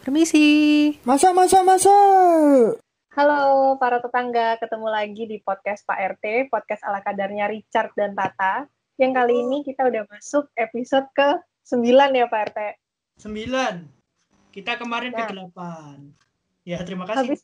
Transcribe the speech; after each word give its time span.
Permisi. 0.00 0.48
Masa, 1.04 1.36
masa, 1.36 1.60
masa. 1.60 1.92
Halo 3.12 3.76
para 3.76 4.00
tetangga, 4.00 4.56
ketemu 4.56 4.88
lagi 4.88 5.28
di 5.28 5.36
podcast 5.44 5.84
Pak 5.84 6.16
RT, 6.16 6.48
podcast 6.48 6.80
ala 6.88 7.04
kadarnya 7.04 7.52
Richard 7.52 7.92
dan 7.92 8.16
Tata. 8.16 8.64
Yang 8.96 9.12
kali 9.12 9.34
ini 9.44 9.58
kita 9.60 9.84
udah 9.84 10.08
masuk 10.08 10.48
episode 10.56 11.04
ke 11.12 11.36
9 11.68 12.16
ya 12.16 12.32
Pak 12.32 12.40
RT. 12.48 12.58
Sembilan. 13.20 13.74
Kita 14.48 14.80
kemarin 14.80 15.12
Nah. 15.12 15.18
ke 15.20 15.24
delapan. 15.36 15.96
Ya, 16.64 16.80
terima 16.80 17.04
kasih. 17.04 17.36
Habis 17.36 17.40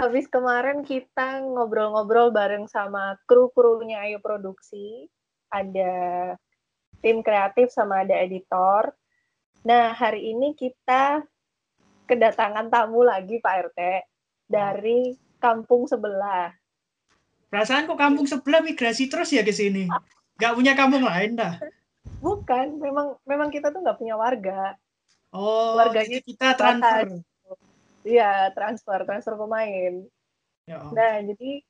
habis 0.00 0.24
kemarin 0.32 0.88
kita 0.88 1.44
ngobrol-ngobrol 1.44 2.32
bareng 2.32 2.72
sama 2.72 3.20
kru-krunya 3.28 4.00
Ayo 4.08 4.16
Produksi. 4.24 5.12
Ada 5.52 5.92
tim 7.04 7.20
kreatif 7.20 7.68
sama 7.68 8.00
ada 8.00 8.16
editor. 8.16 8.96
Nah, 9.68 9.92
hari 9.92 10.32
ini 10.32 10.56
kita 10.56 11.20
kedatangan 12.06 12.68
tamu 12.68 13.06
lagi 13.06 13.38
Pak 13.38 13.72
RT 13.72 13.80
dari 14.50 15.14
kampung 15.38 15.88
sebelah. 15.88 16.52
Perasaan 17.52 17.84
kok 17.84 18.00
kampung 18.00 18.24
sebelah 18.24 18.64
migrasi 18.64 19.12
terus 19.12 19.28
ya 19.34 19.44
ke 19.44 19.52
sini. 19.52 19.84
Gak 20.40 20.56
punya 20.56 20.72
kampung 20.72 21.04
lain 21.04 21.36
dah. 21.36 21.60
Bukan, 22.22 22.78
memang 22.78 23.18
memang 23.26 23.48
kita 23.50 23.74
tuh 23.74 23.82
nggak 23.82 23.98
punya 23.98 24.14
warga. 24.16 24.78
Oh, 25.32 25.76
Warganya 25.80 26.20
kita 26.22 26.54
transfer. 26.54 27.24
Iya, 28.02 28.50
transfer, 28.52 28.98
transfer 29.06 29.34
pemain. 29.38 30.04
Ya, 30.66 30.82
oh. 30.82 30.90
Nah, 30.94 31.22
jadi 31.22 31.62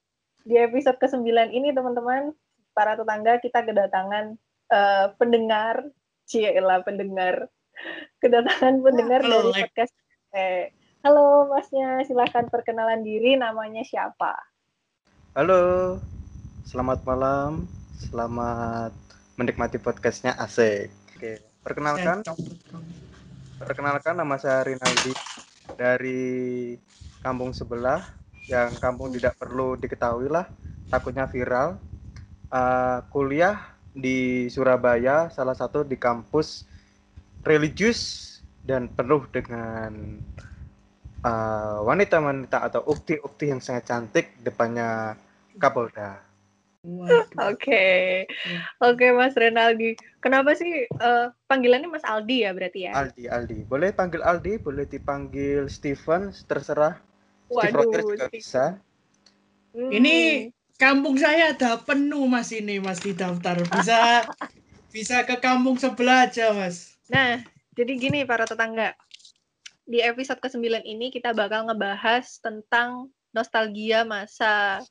di 0.43 0.55
episode 0.59 0.99
ke-9 0.99 1.25
ini 1.53 1.71
teman-teman, 1.71 2.35
para 2.73 2.97
tetangga 2.97 3.39
kita 3.39 3.63
kedatangan 3.63 4.35
eh, 4.73 5.07
pendengar, 5.17 5.89
cielah 6.27 6.81
pendengar. 6.83 7.49
Kedatangan 8.23 8.81
pendengar 8.85 9.21
dari 9.25 9.33
Melek. 9.33 9.63
podcast. 9.71 9.95
Eh, 10.33 10.73
halo 11.05 11.45
Masnya, 11.45 12.09
silahkan 12.09 12.49
perkenalan 12.49 13.05
diri, 13.05 13.37
namanya 13.37 13.85
siapa? 13.85 14.33
Halo, 15.37 16.01
selamat 16.65 17.05
malam. 17.05 17.69
Selamat 18.01 18.97
menikmati 19.37 19.77
podcastnya 19.77 20.33
Asik. 20.41 20.89
Oke, 21.13 21.37
perkenalkan, 21.61 22.25
perkenalkan 23.61 24.17
nama 24.17 24.41
saya 24.41 24.65
Rinaldi 24.65 25.13
dari 25.77 26.81
kampung 27.21 27.53
sebelah 27.53 28.01
yang 28.49 28.73
kampung 28.81 29.13
tidak 29.13 29.37
perlu 29.37 29.77
diketahui 29.77 30.33
lah, 30.33 30.49
takutnya 30.89 31.29
viral. 31.29 31.77
Eh, 32.49 32.99
kuliah 33.13 33.69
di 33.93 34.49
Surabaya, 34.49 35.29
salah 35.29 35.53
satu 35.53 35.85
di 35.85 36.01
kampus 36.01 36.65
religius 37.45 38.32
dan 38.63 38.91
penuh 38.91 39.27
dengan 39.31 39.91
eh, 41.23 41.79
wanita-wanita 41.83 42.59
atau 42.71 42.83
ukti-ukti 42.87 43.51
yang 43.51 43.61
sangat 43.63 43.91
cantik 43.91 44.27
depannya 44.43 45.19
Kapolda. 45.59 46.23
Waduh. 46.83 47.55
Oke, 47.55 48.27
oke 48.83 49.07
Mas 49.15 49.39
Renaldi. 49.39 49.95
Kenapa 50.19 50.59
sih 50.59 50.87
eh, 50.91 51.27
panggilannya 51.47 51.87
Mas 51.87 52.03
Aldi 52.03 52.43
ya 52.43 52.51
berarti 52.51 52.91
ya? 52.91 52.93
Aldi, 52.99 53.25
Aldi. 53.31 53.59
Boleh 53.71 53.95
panggil 53.95 54.19
Aldi, 54.19 54.59
boleh 54.59 54.85
dipanggil 54.91 55.71
Steven, 55.71 56.35
terserah. 56.51 56.99
Steve 57.47 57.71
Waduh, 57.71 57.87
Rogers 57.87 58.07
juga 58.11 58.27
Steve. 58.27 58.35
bisa. 58.43 58.65
Hmm. 59.73 59.91
Ini 59.95 60.17
kampung 60.75 61.17
saya 61.21 61.55
ada 61.55 61.79
penuh 61.79 62.27
Mas 62.27 62.51
ini 62.51 62.83
Mas 62.83 62.99
di 62.99 63.15
daftar. 63.15 63.63
Bisa 63.63 64.27
bisa 64.95 65.23
ke 65.23 65.39
kampung 65.39 65.79
sebelah 65.79 66.27
aja 66.27 66.51
Mas. 66.51 66.99
Nah, 67.07 67.45
jadi 67.73 67.93
gini 67.97 68.21
para 68.29 68.45
tetangga. 68.45 68.93
Di 69.89 70.05
episode 70.05 70.39
ke-9 70.39 70.85
ini 70.85 71.09
kita 71.09 71.33
bakal 71.33 71.67
ngebahas 71.67 72.39
tentang 72.39 73.09
nostalgia 73.33 74.05
masa 74.05 74.85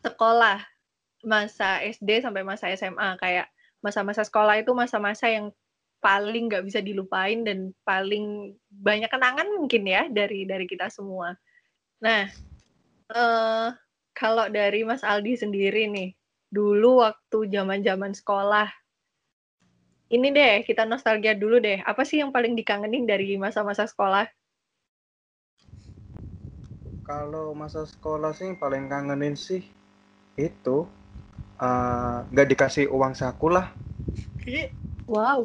sekolah, 0.00 0.62
masa 1.26 1.82
SD 1.82 2.22
sampai 2.22 2.46
masa 2.46 2.70
SMA. 2.78 3.18
Kayak 3.18 3.50
masa-masa 3.82 4.22
sekolah 4.22 4.62
itu 4.62 4.70
masa-masa 4.72 5.26
yang 5.28 5.50
paling 5.98 6.46
nggak 6.46 6.64
bisa 6.64 6.78
dilupain 6.78 7.42
dan 7.42 7.74
paling 7.82 8.54
banyak 8.70 9.10
kenangan 9.10 9.48
mungkin 9.58 9.82
ya 9.90 10.06
dari 10.06 10.46
dari 10.46 10.64
kita 10.70 10.86
semua. 10.86 11.34
Nah, 11.98 12.30
eh 13.10 13.68
kalau 14.16 14.46
dari 14.48 14.86
Mas 14.86 15.02
Aldi 15.02 15.34
sendiri 15.36 15.90
nih, 15.90 16.14
dulu 16.48 17.02
waktu 17.04 17.50
zaman-zaman 17.50 18.14
sekolah 18.14 18.70
ini 20.14 20.26
deh, 20.36 20.52
kita 20.68 20.82
nostalgia 20.90 21.32
dulu 21.42 21.56
deh. 21.66 21.78
Apa 21.90 22.02
sih 22.08 22.16
yang 22.22 22.30
paling 22.36 22.52
dikangenin 22.58 23.04
dari 23.10 23.26
masa-masa 23.44 23.84
sekolah? 23.90 24.26
Kalau 27.08 27.46
masa 27.60 27.82
sekolah 27.92 28.32
sih 28.38 28.50
paling 28.62 28.84
kangenin 28.92 29.34
sih 29.46 29.62
itu 30.48 30.76
eh, 31.66 32.16
nggak 32.32 32.48
dikasih 32.52 32.86
uang 32.96 33.14
saku 33.20 33.48
lah. 33.56 33.66
Ih, 34.46 34.68
Wow, 35.14 35.40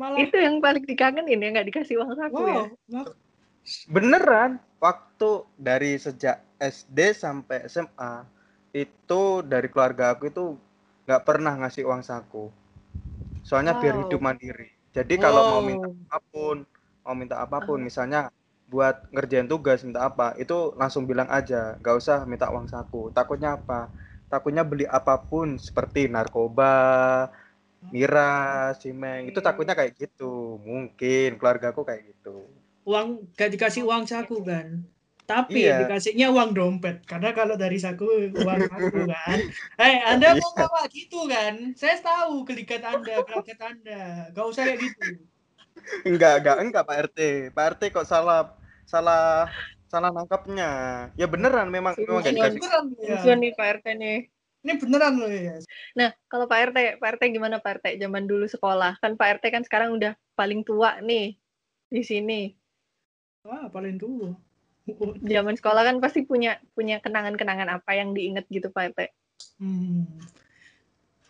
Malah 0.00 0.26
itu 0.26 0.36
yang 0.46 0.56
paling 0.64 0.84
dikangenin 0.90 1.42
ya, 1.44 1.48
nggak 1.52 1.66
dikasih 1.70 1.94
uang 2.00 2.12
saku 2.20 2.42
ya? 2.56 2.62
wow. 2.62 2.74
mak- 2.92 3.16
Beneran, 3.94 4.52
waktu 4.82 5.30
dari 5.68 5.92
sejak 6.04 6.36
SD 6.58 6.98
sampai 7.14 7.58
SMA 7.70 8.26
itu 8.84 9.22
dari 9.52 9.68
keluarga 9.72 10.04
aku 10.14 10.24
itu 10.32 10.44
nggak 11.06 11.22
pernah 11.28 11.54
ngasih 11.60 11.84
uang 11.88 12.02
saku. 12.10 12.44
Soalnya 13.48 13.74
biar 13.80 13.94
Wow. 13.94 14.02
hidup 14.02 14.20
mandiri. 14.22 14.70
Jadi 14.96 15.14
kalau 15.18 15.42
mau 15.50 15.60
Wow. 15.60 15.66
minta 15.68 15.86
apa 16.06 16.18
pun, 16.32 16.56
mau 17.04 17.14
minta 17.18 17.36
apa 17.44 17.58
pun, 17.66 17.78
Ah. 17.78 17.86
misalnya 17.88 18.30
buat 18.70 18.96
ngerjain 19.12 19.48
tugas 19.50 19.82
minta 19.86 20.00
apa, 20.08 20.34
itu 20.42 20.72
langsung 20.80 21.04
bilang 21.10 21.28
aja, 21.28 21.76
nggak 21.82 21.96
usah 22.00 22.18
minta 22.30 22.46
uang 22.54 22.66
saku. 22.70 23.10
Takutnya 23.16 23.58
apa? 23.58 23.90
Takutnya 24.32 24.62
beli 24.64 24.84
apa 24.88 25.14
pun 25.28 25.58
seperti 25.60 26.08
narkoba, 26.08 26.72
miras, 27.94 28.80
cimeng, 28.82 29.22
itu 29.30 29.40
takutnya 29.46 29.74
kayak 29.78 29.92
gitu. 30.00 30.58
Mungkin 30.68 31.28
keluarga 31.38 31.66
aku 31.74 31.82
kayak 31.88 32.02
gitu. 32.16 32.48
Uang 32.90 33.08
gak 33.38 33.50
dikasih 33.54 33.82
uang 33.88 34.04
saku 34.10 34.36
kan. 34.48 34.68
Tapi 35.32 35.64
Iya. 35.64 35.88
dikasihnya 35.88 36.28
uang 36.28 36.50
dompet 36.52 37.08
karena 37.08 37.32
kalau 37.32 37.56
dari 37.56 37.80
saku 37.80 38.28
uang 38.36 38.60
saku 38.68 38.98
kan. 39.16 39.38
Eh, 39.80 39.96
Anda 40.04 40.36
mau 40.36 40.52
Iya. 40.52 40.60
bawa 40.68 40.82
gitu 40.92 41.20
kan? 41.24 41.54
Saya 41.72 41.96
tahu 42.04 42.44
gelikat 42.44 42.84
Anda, 42.84 43.24
gelagat 43.24 43.60
Anda. 43.64 44.28
Gak 44.36 44.44
usah 44.44 44.62
kayak 44.68 44.80
gitu. 44.84 45.02
Enggak, 46.04 46.44
enggak, 46.44 46.56
enggak 46.60 46.84
Pak 46.84 46.96
RT. 47.08 47.18
Pak 47.56 47.64
RT 47.74 47.82
kok 47.90 48.04
salah 48.04 48.52
salah 48.84 49.48
salah 49.88 50.12
nangkapnya. 50.12 50.70
Ya 51.16 51.24
beneran 51.24 51.72
memang 51.72 51.96
memang 51.96 52.20
enggak 52.20 52.28
Ini 52.28 52.36
dikasih. 52.36 52.60
beneran 52.60 52.84
ya. 53.00 53.34
Nih 53.40 53.52
Pak 53.56 53.68
RT 53.80 53.86
nih. 53.96 54.18
Ini 54.62 54.72
beneran 54.78 55.14
loh 55.18 55.26
ya. 55.32 55.58
Nah, 55.98 56.14
kalau 56.30 56.46
Pak 56.46 56.70
RT, 56.70 56.78
Pak 57.02 57.08
RT 57.18 57.22
gimana 57.34 57.58
Pak 57.58 57.82
RT 57.82 57.98
zaman 57.98 58.30
dulu 58.30 58.46
sekolah? 58.46 58.94
Kan 59.02 59.18
Pak 59.18 59.42
RT 59.42 59.44
kan 59.50 59.62
sekarang 59.66 59.96
udah 59.98 60.14
paling 60.38 60.62
tua 60.62 61.02
nih 61.02 61.34
di 61.90 62.02
sini. 62.06 62.54
Wah, 63.42 63.66
paling 63.66 63.98
tua. 63.98 64.38
Zaman 65.22 65.54
sekolah 65.54 65.82
kan 65.86 65.96
pasti 66.02 66.26
punya 66.26 66.58
punya 66.74 66.98
kenangan-kenangan 66.98 67.70
apa 67.70 67.90
yang 67.94 68.14
diinget 68.14 68.50
gitu 68.50 68.68
Pak 68.74 68.94
RT. 68.94 69.00
Hmm. 69.62 70.06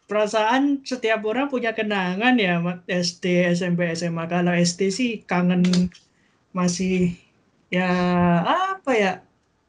Perasaan 0.08 0.84
setiap 0.84 1.24
orang 1.24 1.48
punya 1.48 1.72
kenangan 1.72 2.36
ya. 2.36 2.60
SD, 2.88 3.52
SMP, 3.52 3.92
SMA. 3.96 4.24
Kalau 4.28 4.52
SD 4.52 4.80
sih 4.92 5.10
kangen 5.24 5.64
masih 6.52 7.16
ya 7.72 7.88
apa 8.76 8.92
ya? 8.92 9.12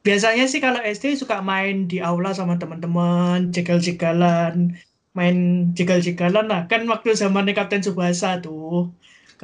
Biasanya 0.04 0.44
sih 0.52 0.60
kalau 0.60 0.84
SD 0.84 1.16
suka 1.16 1.40
main 1.40 1.88
di 1.88 1.96
aula 2.04 2.36
sama 2.36 2.60
teman-teman, 2.60 3.48
jegal-jegalan, 3.56 4.76
main 5.16 5.36
jegal-jegalan 5.72 6.44
lah. 6.44 6.68
Kan 6.68 6.84
waktu 6.92 7.16
zamannya 7.16 7.56
Kapten 7.56 7.80
Subasa 7.80 8.36
tuh. 8.44 8.92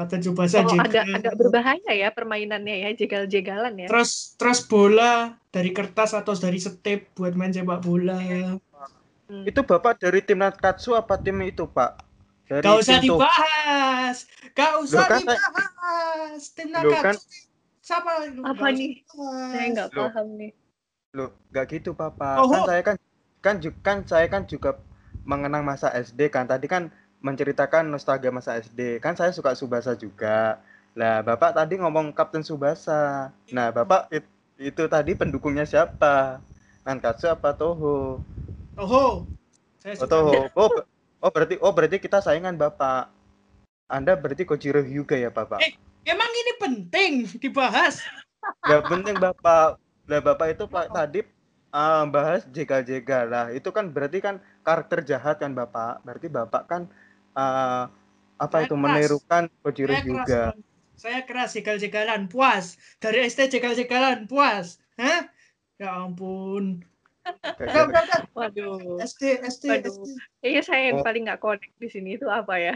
Kapten 0.00 0.24
Subasa 0.24 0.64
Oh, 0.64 0.80
agak 0.80 1.04
agak 1.12 1.34
berbahaya 1.36 1.92
ya 1.92 2.08
permainannya 2.08 2.88
ya, 2.88 2.96
jegal-jegalan 2.96 3.76
ya. 3.76 3.88
Terus 3.92 4.32
terus 4.34 4.64
bola 4.64 5.36
dari 5.52 5.76
kertas 5.76 6.16
atau 6.16 6.32
dari 6.32 6.56
setip 6.56 7.12
buat 7.12 7.36
main 7.36 7.52
sepak 7.52 7.84
bola. 7.84 8.16
Hmm. 8.16 9.44
Itu 9.44 9.60
Bapak 9.60 10.00
dari 10.00 10.24
tim 10.24 10.40
Natkatsu 10.40 10.96
apa 10.96 11.20
tim 11.20 11.36
itu, 11.44 11.68
Pak? 11.68 12.00
Dari 12.48 12.64
Gak 12.64 12.76
usah 12.80 12.96
tim 12.96 13.12
Tuh- 13.12 13.20
dibahas. 13.20 14.16
Gak 14.56 14.72
usah 14.80 14.96
Loh, 14.96 15.06
kan 15.06 15.20
dibahas. 15.20 16.42
Tim 16.50 16.68
Loh, 16.72 16.82
kan-. 16.98 17.20
Siapa? 17.80 18.10
Loh, 18.24 18.42
Apa 18.48 18.66
nih? 18.72 18.90
dibahas. 19.04 19.50
Saya 19.52 19.66
nggak 19.68 19.88
Loh. 19.92 20.00
paham 20.08 20.26
nih. 20.34 20.50
Loh, 21.12 21.28
enggak 21.52 21.64
gitu, 21.70 21.90
Bapak. 21.92 22.34
Oh, 22.40 22.48
Kan 22.48 22.56
oh. 22.56 22.66
saya 22.66 22.82
kan 22.82 22.96
kan 23.40 23.54
ju- 23.56 23.80
kan 23.80 23.96
saya 24.02 24.26
kan 24.26 24.48
juga 24.48 24.80
mengenang 25.22 25.60
masa 25.60 25.92
SD 25.92 26.26
kan. 26.26 26.48
Tadi 26.48 26.64
kan 26.64 26.88
menceritakan 27.20 27.88
nostalgia 27.88 28.32
masa 28.32 28.56
SD. 28.58 28.98
Kan 29.00 29.16
saya 29.16 29.32
suka 29.32 29.52
Subasa 29.56 29.92
juga. 29.96 30.60
Lah, 30.96 31.22
Bapak 31.22 31.54
tadi 31.54 31.78
ngomong 31.78 32.10
Kapten 32.16 32.42
Subasa. 32.42 33.30
Nah, 33.52 33.68
Bapak 33.70 34.10
it- 34.10 34.28
itu 34.60 34.84
tadi 34.90 35.16
pendukungnya 35.16 35.64
siapa? 35.64 36.40
Nankatsu 36.84 37.30
apa 37.30 37.54
Toho? 37.56 38.20
Toho. 38.76 39.24
Saya 39.80 39.94
Oh. 40.00 40.08
Toho. 40.08 40.32
Oh, 40.56 40.70
oh 41.20 41.30
berarti 41.30 41.56
oh 41.60 41.72
berarti 41.72 41.96
kita 42.00 42.20
saingan 42.20 42.56
Bapak. 42.56 43.12
Anda 43.90 44.14
berarti 44.14 44.46
Kojiro 44.46 44.80
Hyuga 44.80 45.18
ya, 45.18 45.30
Bapak? 45.34 45.58
Eh, 45.60 45.74
Emang 46.08 46.32
ini 46.32 46.52
penting 46.56 47.12
dibahas? 47.36 48.00
Gak 48.64 48.88
penting 48.88 49.20
bapak. 49.20 49.76
Lah 50.08 50.20
bapak 50.24 50.56
itu 50.56 50.64
pak 50.66 50.90
tadi 50.90 51.20
uh, 51.70 52.04
bahas 52.08 52.48
jegal-jegal 52.48 53.28
lah. 53.28 53.46
Itu 53.52 53.70
kan 53.70 53.92
berarti 53.92 54.18
kan 54.24 54.40
karakter 54.64 55.04
jahat 55.04 55.38
kan 55.38 55.52
bapak. 55.52 56.00
Berarti 56.02 56.26
bapak 56.32 56.62
kan 56.66 56.88
uh, 57.34 57.86
apa 58.40 58.56
Saya 58.56 58.64
itu 58.66 58.74
keras. 58.74 58.82
menirukan 58.82 59.42
Kojiro 59.60 59.90
Saya 59.90 60.00
keras, 60.00 60.08
juga. 60.08 60.42
Bang. 60.42 60.58
Saya 61.00 61.20
keras 61.24 61.50
jegal-jegalan, 61.56 62.20
puas. 62.28 62.64
Dari 63.00 63.24
SD 63.24 63.40
jegal-jegalan, 63.56 64.28
puas. 64.28 64.76
Hah? 65.00 65.28
Ya 65.80 65.96
ampun. 65.96 66.84
Waduh. 68.34 69.00
SD, 69.00 69.40
SD, 69.44 69.64
Waduh. 69.70 69.92
SD. 69.92 70.08
Iya 70.44 70.60
saya 70.60 70.82
yang 70.92 71.00
Oh. 71.00 71.04
paling 71.04 71.22
nggak 71.28 71.40
connect 71.40 71.74
di 71.76 71.88
sini 71.88 72.16
itu 72.16 72.26
apa 72.28 72.56
ya? 72.56 72.74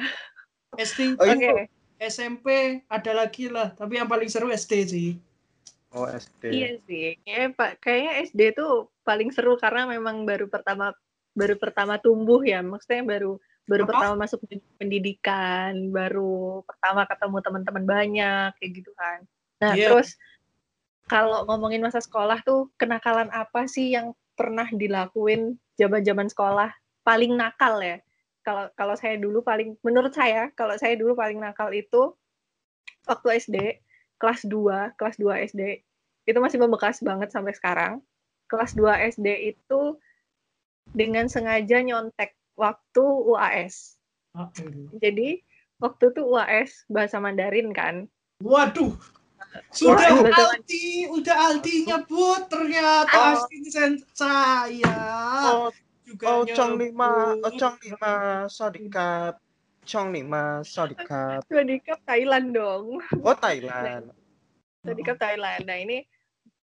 SD, 0.77 1.17
Oh, 1.17 1.25
Oke. 1.25 1.37
iya. 1.39 1.55
SMP 2.01 2.47
ada 2.89 3.13
lagi 3.15 3.49
lah. 3.49 3.73
Tapi 3.73 3.97
yang 3.97 4.09
paling 4.11 4.29
seru 4.29 4.51
SD 4.51 4.73
sih. 4.85 5.11
Oh 5.95 6.05
SD. 6.05 6.43
Iya 6.51 6.71
sih. 6.85 7.07
Kayaknya, 7.23 7.49
Pak, 7.55 7.71
kayaknya 7.81 8.13
SD 8.27 8.41
tuh 8.53 8.73
paling 9.07 9.31
seru 9.31 9.55
karena 9.55 9.87
memang 9.87 10.27
baru 10.27 10.51
pertama 10.51 10.91
baru 11.33 11.55
pertama 11.55 11.97
tumbuh 12.03 12.43
ya. 12.43 12.61
Maksudnya 12.61 13.07
baru 13.07 13.39
baru 13.65 13.89
Apa? 13.89 13.91
pertama 13.97 14.15
masuk 14.29 14.39
pendidikan, 14.77 15.73
baru 15.89 16.61
pertama 16.69 17.09
ketemu 17.09 17.37
teman-teman 17.41 17.85
banyak 17.85 18.51
kayak 18.61 18.73
gitu 18.77 18.91
kan. 18.93 19.19
Nah, 19.65 19.73
Iya. 19.73 19.89
terus 19.89 20.21
kalau 21.09 21.49
ngomongin 21.49 21.81
masa 21.81 22.01
sekolah 22.01 22.45
tuh 22.45 22.73
kenakalan 22.77 23.29
apa 23.33 23.65
sih 23.65 23.93
yang 23.93 24.13
pernah 24.37 24.69
dilakuin 24.69 25.57
zaman-zaman 25.81 26.29
sekolah 26.29 26.73
paling 27.05 27.33
nakal 27.37 27.81
ya? 27.81 28.01
Kalau 28.45 28.69
kalau 28.77 28.93
saya 29.01 29.17
dulu 29.17 29.41
paling 29.41 29.81
menurut 29.81 30.13
saya 30.13 30.53
kalau 30.53 30.77
saya 30.77 31.01
dulu 31.01 31.17
paling 31.17 31.41
nakal 31.41 31.73
itu 31.73 32.13
waktu 33.09 33.41
SD 33.41 33.57
kelas 34.21 34.45
2, 34.49 34.97
kelas 35.01 35.17
2 35.17 35.45
SD 35.49 35.63
itu 36.25 36.39
masih 36.41 36.61
membekas 36.61 37.01
banget 37.01 37.33
sampai 37.33 37.53
sekarang. 37.57 38.01
Kelas 38.49 38.77
2 38.77 39.09
SD 39.17 39.57
itu 39.57 39.97
dengan 40.93 41.29
sengaja 41.33 41.81
nyontek 41.81 42.37
waktu 42.55 43.05
UAS. 43.05 43.99
Ah. 44.35 44.51
Jadi 44.99 45.43
waktu 45.79 46.05
itu 46.11 46.23
UAS 46.27 46.71
bahasa 46.91 47.19
Mandarin 47.23 47.71
kan. 47.71 48.07
Waduh. 48.43 48.95
Sudah 49.71 50.11
Waduh. 50.11 50.35
Aldi, 50.35 51.07
udah 51.15 51.37
Aldi 51.51 51.75
nyebut 51.87 52.43
ternyata 52.51 53.15
Oh. 53.15 53.35
asisten 53.39 54.03
saya. 54.11 54.99
Oh, 55.47 55.71
juga 56.03 56.25
oh 56.27 56.43
Chong 56.43 56.75
lima, 56.75 57.39
oh. 57.39 57.55
Chong 57.55 57.79
lima, 57.87 58.45
Sodikap, 58.51 59.39
Chong 59.87 60.11
lima, 60.11 60.67
Sodikap. 60.67 61.47
Swadikap 61.47 62.03
Thailand 62.03 62.51
dong. 62.51 62.99
Oh 63.23 63.37
Thailand. 63.39 64.11
Swadikap 64.83 65.23
Thailand. 65.23 65.63
Nah 65.71 65.79
ini 65.79 66.03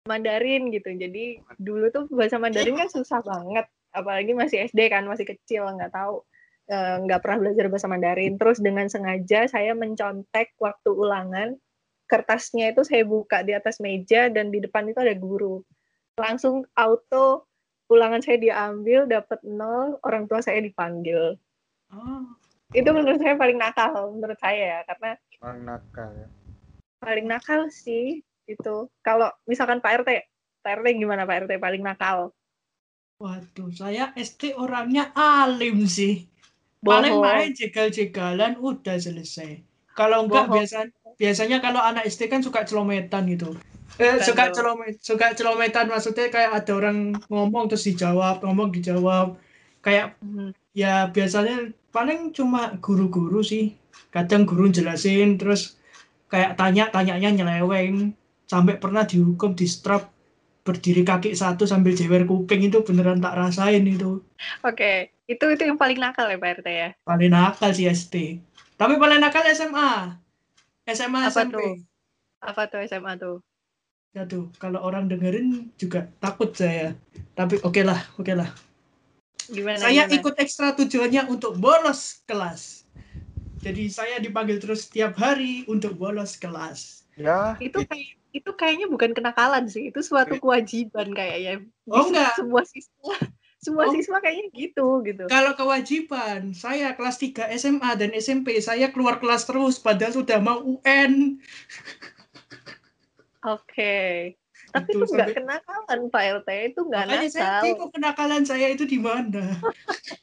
Mandarin 0.10 0.74
gitu. 0.74 0.92
Jadi 0.92 1.40
dulu 1.62 1.88
tuh 1.94 2.12
bahasa 2.12 2.36
Mandarin 2.42 2.76
kan 2.76 2.90
susah 2.92 3.24
banget. 3.24 3.70
Apalagi 3.92 4.32
masih 4.34 4.66
SD 4.66 4.88
kan, 4.88 5.04
masih 5.06 5.28
kecil, 5.28 5.68
nggak 5.68 5.92
tahu. 5.92 6.24
eh, 6.72 6.96
nggak 7.04 7.20
pernah 7.20 7.38
belajar 7.44 7.66
bahasa 7.68 7.88
Mandarin. 7.92 8.40
Terus 8.40 8.64
dengan 8.64 8.88
sengaja 8.88 9.44
saya 9.46 9.76
mencontek 9.76 10.56
waktu 10.56 10.88
ulangan. 10.90 11.60
Kertasnya 12.08 12.72
itu 12.72 12.84
saya 12.88 13.04
buka 13.04 13.44
di 13.44 13.52
atas 13.52 13.80
meja 13.80 14.32
dan 14.32 14.52
di 14.52 14.60
depan 14.60 14.88
itu 14.88 15.00
ada 15.00 15.12
guru. 15.12 15.60
Langsung 16.16 16.64
auto 16.76 17.44
ulangan 17.88 18.24
saya 18.24 18.40
diambil, 18.40 19.04
dapat 19.04 19.44
nol, 19.44 20.00
orang 20.04 20.28
tua 20.28 20.40
saya 20.40 20.64
dipanggil. 20.64 21.36
Ah, 21.92 22.24
Itu 22.72 22.96
menurut 22.96 23.20
saya 23.20 23.36
paling 23.36 23.60
nakal, 23.60 23.92
menurut 24.16 24.40
saya 24.40 24.64
ya. 24.64 24.80
Karena 24.88 25.12
Orang 25.42 25.62
nakal 25.66 26.10
ya. 26.16 26.28
paling 27.00 27.28
nakal 27.28 27.62
sih 27.68 28.22
itu 28.46 28.76
kalau 29.02 29.28
misalkan 29.44 29.82
Pak 29.82 30.06
RT 30.06 30.10
Pak 30.62 30.72
RT 30.80 30.88
gimana 30.96 31.26
Pak 31.26 31.50
RT 31.50 31.58
paling 31.58 31.82
nakal 31.82 32.32
waduh, 33.22 33.70
saya 33.74 34.04
SD 34.28 34.42
orangnya 34.58 35.04
alim 35.16 35.78
sih. 35.98 36.14
Paling 36.82 37.16
Bohong. 37.18 37.24
main 37.24 37.52
jegal-jegalan 37.54 38.54
udah 38.58 38.98
selesai. 38.98 39.52
Kalau 39.94 40.26
enggak 40.26 40.46
Bohong. 40.50 40.56
biasa 40.66 40.78
biasanya 41.22 41.58
kalau 41.66 41.82
anak 41.90 42.04
SD 42.10 42.22
kan 42.34 42.42
suka 42.42 42.66
celometan 42.66 43.24
gitu. 43.30 43.50
Eh, 44.00 44.18
Bukan 44.18 44.26
suka 44.28 44.44
celomet 44.56 44.94
suka 45.04 45.28
celometan 45.38 45.86
maksudnya 45.92 46.28
kayak 46.34 46.52
ada 46.64 46.72
orang 46.80 46.98
ngomong 47.30 47.70
terus 47.70 47.86
dijawab, 47.86 48.42
ngomong 48.42 48.70
dijawab. 48.76 49.28
Kayak 49.86 50.18
Hmm. 50.24 50.52
ya 50.74 50.94
biasanya 51.16 51.56
paling 51.96 52.34
cuma 52.38 52.62
guru-guru 52.82 53.42
sih. 53.46 53.78
Kadang 54.10 54.44
guru 54.50 54.72
jelasin 54.72 55.38
terus 55.38 55.78
kayak 56.32 56.56
tanya 56.60 56.90
tanyanya 56.90 57.30
nyeleweng 57.38 58.16
sampai 58.48 58.76
pernah 58.82 59.04
dihukum 59.06 59.54
di 59.54 59.68
strap 59.68 60.10
berdiri 60.62 61.02
kaki 61.02 61.34
satu 61.34 61.66
sambil 61.66 61.94
jewer 61.98 62.24
kuping 62.30 62.62
itu 62.70 62.80
beneran 62.86 63.18
tak 63.24 63.34
rasain 63.38 63.84
itu. 63.86 64.22
oke 64.62 64.94
itu 65.32 65.46
itu 65.54 65.64
yang 65.64 65.80
paling 65.80 65.98
nakal 65.98 66.28
ya 66.28 66.38
Pak 66.38 66.62
RT 66.62 66.68
ya? 66.70 66.90
Paling 67.08 67.32
nakal 67.32 67.72
sih 67.74 67.88
SD 67.90 68.16
tapi 68.82 68.98
paling 68.98 69.22
nakal 69.22 69.46
SMA 69.54 70.18
SMA 70.90 71.22
Apa 71.30 71.46
SMP 71.46 71.54
tuh? 71.54 71.74
apa 72.42 72.62
tuh 72.66 72.82
SMA 72.90 73.14
tuh? 73.22 73.38
Aduh, 74.18 74.52
kalau 74.60 74.82
orang 74.84 75.08
dengerin 75.08 75.72
juga 75.80 76.10
takut 76.20 76.52
saya. 76.52 76.98
Tapi 77.38 77.62
oke 77.64 77.80
lah 77.86 78.02
oke 78.20 78.34
lah. 78.34 78.50
Gimana 79.48 79.80
saya 79.80 80.04
gimana? 80.10 80.18
ikut 80.20 80.36
ekstra 80.42 80.74
tujuannya 80.76 81.30
untuk 81.32 81.56
bolos 81.62 82.26
kelas. 82.28 82.84
Jadi 83.62 83.88
saya 83.94 84.18
dipanggil 84.18 84.58
terus 84.58 84.90
setiap 84.90 85.14
hari 85.22 85.64
untuk 85.70 85.94
bolos 85.96 86.36
kelas. 86.36 87.06
Ya, 87.14 87.54
itu 87.62 87.78
kayak 87.86 88.18
itu 88.32 88.52
kayaknya 88.52 88.88
bukan 88.88 89.12
kenakalan 89.12 89.66
sih 89.66 89.88
itu 89.88 90.00
suatu 90.00 90.36
kewajiban 90.38 91.12
kayaknya 91.12 91.64
Oh, 91.86 92.02
Di 92.02 92.10
enggak. 92.10 92.34
semua 92.36 92.64
siswa 92.64 93.16
semua 93.58 93.84
Oh. 93.86 93.92
siswa 93.92 94.18
kayaknya 94.18 94.48
gitu 94.52 94.88
gitu 95.02 95.24
kalau 95.28 95.54
kewajiban 95.54 96.50
saya 96.52 96.92
kelas 96.92 97.16
3 97.16 97.52
SMA 97.54 97.92
dan 97.94 98.10
SMP 98.14 98.58
saya 98.58 98.90
keluar 98.90 99.18
kelas 99.18 99.44
terus 99.44 99.78
padahal 99.78 100.16
sudah 100.16 100.40
mau 100.40 100.60
UN 100.60 101.38
oke 103.42 103.98
tapi 104.72 104.88
Itu 104.88 105.04
nggak 105.04 105.28
sampai- 105.28 105.36
kenakalan 105.36 106.00
Pak 106.08 106.24
RT 106.38 106.50
itu 106.66 106.80
nggak 106.82 107.04
Makanya 107.04 107.30
saya 107.30 107.44
nakal 107.44 107.64
bingung 107.68 107.92
kenakalan 107.92 108.44
saya 108.44 108.68
itu 108.72 108.84
di 108.86 108.96
mana. 108.98 109.44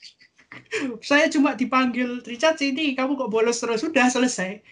saya 1.05 1.29
cuma 1.29 1.53
dipanggil 1.53 2.25
Richard 2.25 2.57
sini, 2.57 2.97
kamu 2.97 3.13
kok 3.15 3.29
bolos 3.29 3.61
terus 3.61 3.85
sudah 3.85 4.09
selesai. 4.09 4.65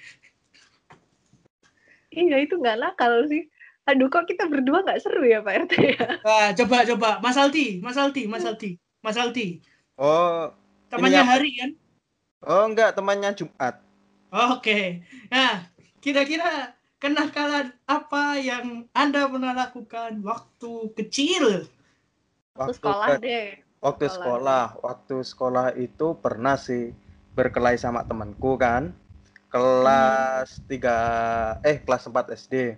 Iya 2.18 2.36
itu 2.44 2.54
nggak 2.60 2.76
nakal 2.82 3.12
sih 3.30 3.42
aduh 3.88 4.08
kok 4.12 4.26
kita 4.30 4.44
berdua 4.52 4.78
nggak 4.84 5.00
seru 5.02 5.22
ya 5.32 5.38
Pak 5.46 5.54
RT 5.62 5.72
ya 5.94 6.06
Nah, 6.26 6.46
coba 6.58 6.76
coba 6.90 7.08
Mas 7.22 7.36
Aldi, 7.38 7.78
Mas 7.84 7.96
Aldi, 8.02 8.22
Mas 8.32 8.44
Aldi, 8.48 8.70
Mas 9.04 9.16
Aldi. 9.22 9.46
oh, 9.98 10.50
Temannya? 10.90 11.22
Hari 11.22 11.50
kan? 11.60 11.70
oh 12.46 12.62
enggak 12.66 12.90
temannya 12.96 13.30
Jumat. 13.38 13.74
Oke. 14.32 15.06
Nah, 15.32 15.66
kira-kira 16.02 16.74
kenakalan 17.02 17.70
apa 17.86 18.38
yang 18.42 18.90
Anda 18.92 19.30
pernah 19.30 19.52
lakukan 19.54 20.12
waktu 20.22 20.72
kecil? 20.98 21.44
waktu 22.56 22.74
sekolah 22.76 23.08
ke- 23.18 23.22
deh 23.22 23.46
waktu 23.86 24.06
sekolah. 24.08 24.16
sekolah, 24.16 24.64
waktu 24.82 25.16
sekolah 25.22 25.66
itu 25.78 26.06
pernah 26.24 26.56
sih 26.58 26.90
berkelahi 27.36 27.78
sama 27.78 28.00
temanku 28.08 28.56
kan. 28.58 28.90
Kelas 29.56 30.60
3 30.68 31.64
eh 31.64 31.80
kelas 31.80 32.04
4 32.12 32.36
SD. 32.36 32.76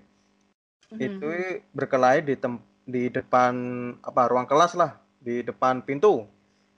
Mhm. 0.95 0.99
Itu 1.03 1.31
berkelahi 1.75 2.23
di 2.23 2.39
tem 2.39 2.63
di 2.87 3.11
depan 3.11 3.53
apa 3.99 4.31
ruang 4.31 4.47
kelas 4.47 4.79
lah, 4.79 4.95
di 5.19 5.43
depan 5.43 5.83
pintu. 5.83 6.23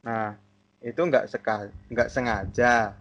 Nah, 0.00 0.40
itu 0.80 0.97
nggak 0.97 1.28
sekali, 1.28 1.69
nggak 1.92 2.09
sengaja. 2.09 2.97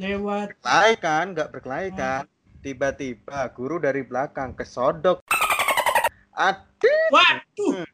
Lewat 0.00 0.56
Berkelahi 0.56 0.94
kan, 0.96 1.24
nggak 1.36 1.50
berkelahi 1.52 1.88
Hmm. 1.92 1.98
kan. 2.00 2.24
Tiba-tiba 2.64 3.44
guru 3.52 3.76
dari 3.76 4.00
belakang 4.00 4.56
kesodok. 4.56 5.20
Aduh, 6.32 7.04
Waduh. 7.12 7.84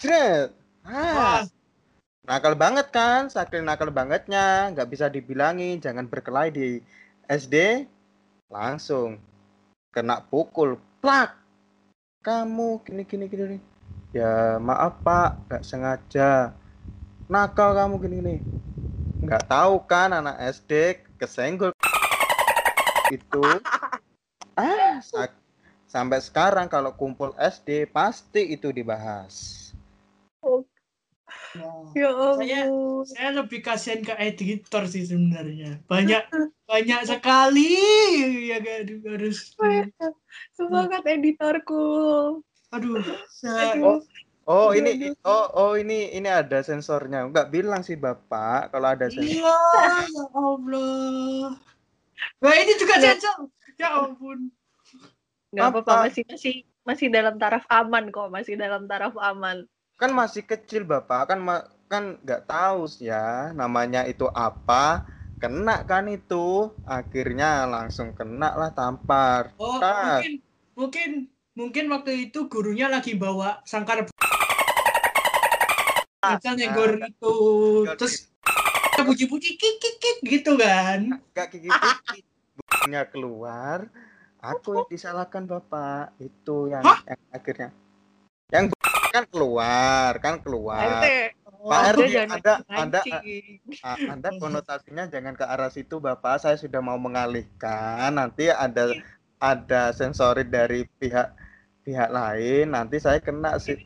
jret. 0.00 0.48
Ah, 0.80 1.44
nakal 2.24 2.56
banget 2.56 2.88
kan, 2.88 3.28
saking 3.28 3.68
nakal 3.68 3.92
bangetnya, 3.92 4.72
nggak 4.72 4.88
bisa 4.88 5.12
dibilangin, 5.12 5.76
jangan 5.76 6.08
berkelahi 6.08 6.50
di 6.50 6.68
SD, 7.30 7.86
langsung 8.50 9.22
kena 9.94 10.18
pukul, 10.18 10.82
plak. 10.98 11.38
Kamu 12.26 12.82
gini 12.82 13.06
gini 13.06 13.30
gini. 13.30 13.58
Ya 14.10 14.58
maaf 14.58 14.98
pak, 15.06 15.38
nggak 15.46 15.62
sengaja. 15.62 16.50
Nakal 17.30 17.78
kamu 17.78 17.94
gini 18.02 18.14
gini. 18.18 18.36
Nggak 19.22 19.46
tahu 19.46 19.78
kan 19.86 20.10
anak 20.10 20.42
SD 20.58 21.06
kesenggol 21.22 21.70
itu. 23.14 23.46
Ah, 24.58 25.00
sak- 25.00 25.40
sampai 25.88 26.20
sekarang 26.20 26.68
kalau 26.68 26.92
kumpul 26.92 27.32
SD 27.38 27.88
pasti 27.88 28.52
itu 28.52 28.68
dibahas. 28.68 29.56
Ya 31.92 32.10
Saya- 32.36 32.70
ampun. 32.70 33.02
saya 33.10 33.30
lebih 33.34 33.58
kasihan 33.60 34.00
ke 34.00 34.14
editor 34.14 34.86
sih 34.86 35.02
sebenarnya. 35.02 35.82
Banyak 35.84 36.22
banyak 36.70 37.00
sekali 37.04 37.74
ya 38.46 38.58
kan 38.58 38.86
harus. 39.04 39.54
Semangat 40.52 41.02
editorku. 41.04 41.82
Aduh, 42.70 43.02
saya 43.26 43.74
Aduh. 43.74 43.98
Oh, 44.46 44.70
Aduh, 44.70 44.82
ini 44.82 45.14
oh 45.22 45.46
oh 45.52 45.72
ini 45.74 46.10
ini 46.10 46.26
ada 46.26 46.58
sensornya. 46.60 47.22
Enggak 47.22 47.50
bilang 47.50 47.82
sih 47.82 47.94
Bapak 47.94 48.70
kalau 48.70 48.88
ada 48.90 49.06
sensor. 49.06 49.26
Iya, 49.26 49.58
ya 50.06 50.24
Allah. 50.32 51.54
Nah, 52.38 52.54
ini 52.54 52.72
juga 52.76 52.94
Ya. 52.96 53.14
sensor. 53.14 53.46
Ya 53.74 53.88
ampun. 53.96 54.50
Nggak 55.50 55.66
Apa? 55.66 55.78
apa-apa, 55.82 56.06
masih 56.06 56.22
masih 56.26 56.54
masih 56.82 57.06
dalam 57.08 57.34
taraf 57.36 57.66
aman 57.66 58.10
kok, 58.10 58.30
masih 58.30 58.54
dalam 58.54 58.86
taraf 58.86 59.14
aman. 59.18 59.66
Kan 60.00 60.16
masih 60.16 60.48
kecil 60.48 60.88
Bapak, 60.88 61.28
kan 61.28 61.38
ma- 61.44 61.68
kan 61.84 62.16
nggak 62.24 62.48
tahu 62.48 62.88
sih 62.88 63.12
ya 63.12 63.52
namanya 63.52 64.08
itu 64.08 64.24
apa. 64.32 65.04
Kena 65.36 65.84
kan 65.84 66.08
itu, 66.08 66.72
akhirnya 66.88 67.68
langsung 67.68 68.16
kena 68.16 68.56
lah 68.56 68.72
tampar. 68.72 69.52
Oh, 69.60 69.76
Kan. 69.76 70.24
mungkin 70.24 70.32
mungkin 70.72 71.10
mungkin 71.52 71.84
waktu 71.92 72.32
itu 72.32 72.48
gurunya 72.48 72.88
lagi 72.88 73.12
bawa 73.12 73.60
sangkar 73.68 74.08
Misal 76.20 76.56
negor 76.56 77.00
itu 77.00 77.36
terus 77.96 78.28
puji-puji 78.96 79.56
kik 79.60 79.74
kik 79.80 79.96
kik 80.00 80.18
gitu 80.24 80.56
kan. 80.56 81.20
Nggak 81.36 81.46
gigi-gigi. 81.52 82.24
Bukunya 82.56 83.04
keluar, 83.04 83.88
aku 84.40 84.80
yang 84.80 84.88
disalahkan 84.88 85.44
Bapak. 85.44 86.16
Itu 86.16 86.72
yang, 86.72 86.84
yang 86.84 87.20
akhirnya. 87.32 87.68
Yang 88.48 88.72
kan 89.10 89.24
keluar, 89.26 90.12
kan 90.18 90.38
keluar. 90.38 91.02
RT, 91.02 91.06
Pak 91.60 91.80
RT, 91.92 92.00
jangan 92.08 92.36
Anda- 92.38 92.62
Anda- 92.66 93.04
mancing. 93.04 93.58
Ah, 93.82 93.98
Anda 94.08 94.28
konotasinya 94.38 95.04
jangan 95.06 95.34
ke 95.34 95.44
arah 95.44 95.68
situ 95.68 95.98
Bapak. 95.98 96.40
Saya 96.40 96.56
sudah 96.56 96.78
mau 96.78 96.96
mengalihkan. 96.96 98.08
Nanti 98.10 98.48
ada 98.48 98.94
ada 99.36 99.90
sensorit 99.90 100.46
dari 100.46 100.86
pihak 100.96 101.34
pihak 101.82 102.08
lain. 102.08 102.70
Nanti 102.70 102.96
saya 102.96 103.18
kena 103.18 103.58
sih. 103.58 103.76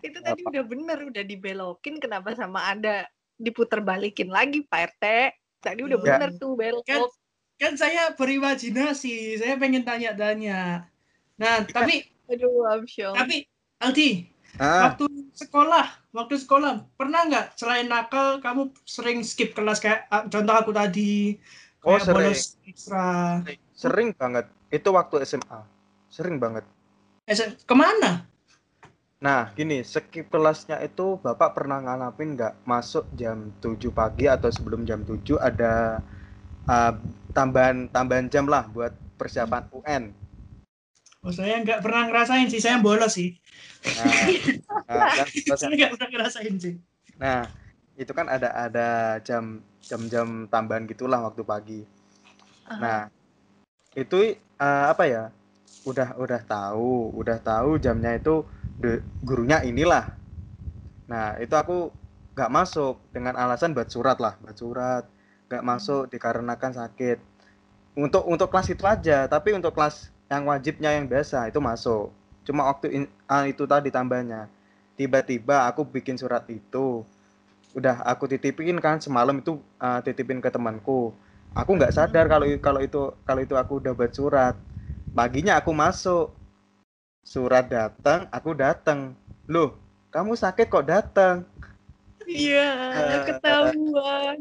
Itu 0.00 0.18
tadi 0.20 0.44
udah 0.44 0.64
bener, 0.64 0.98
udah 1.02 1.24
dibelokin, 1.24 1.96
kenapa 1.96 2.36
sama 2.36 2.68
Anda 2.68 3.08
diputer 3.34 3.80
balikin 3.80 4.28
lagi, 4.28 4.62
Pak 4.62 4.96
RT? 4.96 5.04
Tadi 5.60 5.80
udah 5.82 5.98
Ya. 5.98 6.04
bener 6.04 6.30
tuh 6.36 6.54
belok. 6.54 6.84
Kan 6.84 7.02
kan 7.56 7.72
saya 7.76 8.12
berimajinasi, 8.14 9.36
saya 9.36 9.56
pengen 9.56 9.84
tanya-tanya. 9.84 10.88
Nah, 11.36 11.64
tapi 11.66 12.08
Aduh, 12.30 12.62
Amsyong. 12.62 13.18
tapi 13.18 13.49
Aldi, 13.80 14.28
Ah, 14.60 14.92
waktu 14.92 15.04
sekolah, 15.40 15.84
waktu 16.16 16.34
sekolah 16.44 16.72
pernah 16.98 17.20
nggak 17.28 17.46
selain 17.60 17.86
nakal 17.88 18.26
kamu 18.44 18.62
sering 18.84 19.18
skip 19.24 19.56
kelas 19.56 19.78
kayak 19.84 20.04
ah, 20.12 20.22
contoh 20.32 20.54
aku 20.60 20.70
tadi 20.76 21.40
Oh, 21.84 21.96
kayak 21.96 22.04
sering. 22.04 22.36
bolos 22.36 22.42
ekstra. 22.68 23.04
sering 23.72 24.08
banget. 24.20 24.44
Itu 24.68 24.88
waktu 24.92 25.24
SMA. 25.24 25.60
Sering 26.12 26.36
banget. 26.36 26.64
Eh, 27.30 27.36
ke 27.68 27.74
mana? 27.74 28.28
Nah, 29.20 29.52
gini, 29.52 29.84
skip 29.84 30.26
kelasnya 30.32 30.80
itu 30.80 31.20
Bapak 31.24 31.52
pernah 31.56 31.78
ngalamin 31.84 32.28
nggak 32.36 32.54
masuk 32.64 33.04
jam 33.20 33.52
7 33.60 33.92
pagi 33.92 34.24
atau 34.24 34.48
sebelum 34.48 34.80
jam 34.88 35.00
7 35.04 35.36
ada 35.36 36.00
ah, 36.68 36.92
tambahan 37.36 37.88
tambahan 37.92 38.26
jam 38.32 38.44
lah 38.48 38.64
buat 38.74 38.92
persiapan 39.20 39.64
UN. 39.76 40.04
Oh, 41.20 41.32
saya 41.32 41.60
nggak 41.60 41.84
pernah 41.84 42.08
ngerasain 42.08 42.48
sih, 42.48 42.60
saya 42.64 42.80
bolos 42.80 43.12
sih. 43.12 43.36
Nah, 43.96 44.08
nah, 44.88 45.04
kan 45.12 45.26
saya 45.60 45.72
nggak 45.76 45.90
pernah 45.96 46.08
ngerasain 46.08 46.54
sih. 46.56 46.74
Nah, 47.20 47.44
itu 48.00 48.12
kan 48.16 48.26
ada 48.32 48.48
ada 48.56 48.88
jam 49.20 49.60
jam-jam 49.84 50.48
tambahan 50.48 50.88
gitulah 50.88 51.20
waktu 51.28 51.42
pagi. 51.44 51.80
Nah, 52.80 53.12
itu 53.96 54.18
eh, 54.38 54.84
apa 54.92 55.04
ya? 55.04 55.24
Udah 55.84 56.16
udah 56.20 56.40
tahu, 56.44 57.12
udah 57.20 57.38
tahu 57.40 57.70
jamnya 57.80 58.16
itu 58.20 58.44
de- 58.80 59.04
gurunya 59.24 59.60
inilah. 59.64 60.04
Nah, 61.10 61.36
itu 61.42 61.54
aku 61.56 61.90
nggak 62.36 62.52
masuk 62.52 62.94
dengan 63.14 63.34
alasan 63.36 63.74
buat 63.76 63.88
surat 63.90 64.16
lah, 64.22 64.34
buat 64.42 64.56
surat. 64.56 65.04
Nggak 65.50 65.64
masuk 65.66 66.02
dikarenakan 66.12 66.72
sakit. 66.80 67.18
Untuk 67.98 68.24
untuk 68.28 68.48
kelas 68.52 68.68
itu 68.72 68.84
aja, 68.86 69.26
tapi 69.26 69.52
untuk 69.56 69.74
kelas 69.76 70.08
yang 70.32 70.44
wajibnya 70.50 70.90
yang 70.96 71.06
biasa 71.10 71.50
itu 71.50 71.58
masuk. 71.60 72.04
Cuma 72.46 72.62
waktu 72.70 72.86
in- 72.96 73.12
ah, 73.28 73.44
itu 73.52 73.64
tadi 73.66 73.88
tambahnya. 73.92 74.46
Tiba-tiba 74.98 75.66
aku 75.68 75.82
bikin 75.86 76.16
surat 76.20 76.44
itu. 76.50 77.02
Udah 77.78 78.02
aku 78.02 78.26
titipin 78.30 78.78
kan 78.82 78.98
semalam 79.02 79.36
itu 79.42 79.58
ah, 79.78 80.00
titipin 80.02 80.42
ke 80.42 80.50
temanku 80.50 81.14
aku 81.54 81.70
nggak 81.78 81.94
sadar 81.94 82.26
kalau 82.30 82.46
kalau 82.62 82.80
itu 82.82 83.00
kalau 83.26 83.40
itu 83.42 83.54
aku 83.58 83.82
udah 83.82 83.92
buat 83.94 84.12
surat 84.14 84.54
paginya 85.18 85.58
aku 85.58 85.70
masuk 85.74 86.30
surat 87.26 87.66
datang 87.70 88.26
aku 88.30 88.50
datang 88.54 89.14
loh 89.50 89.74
kamu 90.14 90.32
sakit 90.38 90.66
kok 90.70 90.86
datang 90.86 91.36
Iya, 92.28 92.62
Eh, 92.94 93.18
ketahuan. 93.26 94.38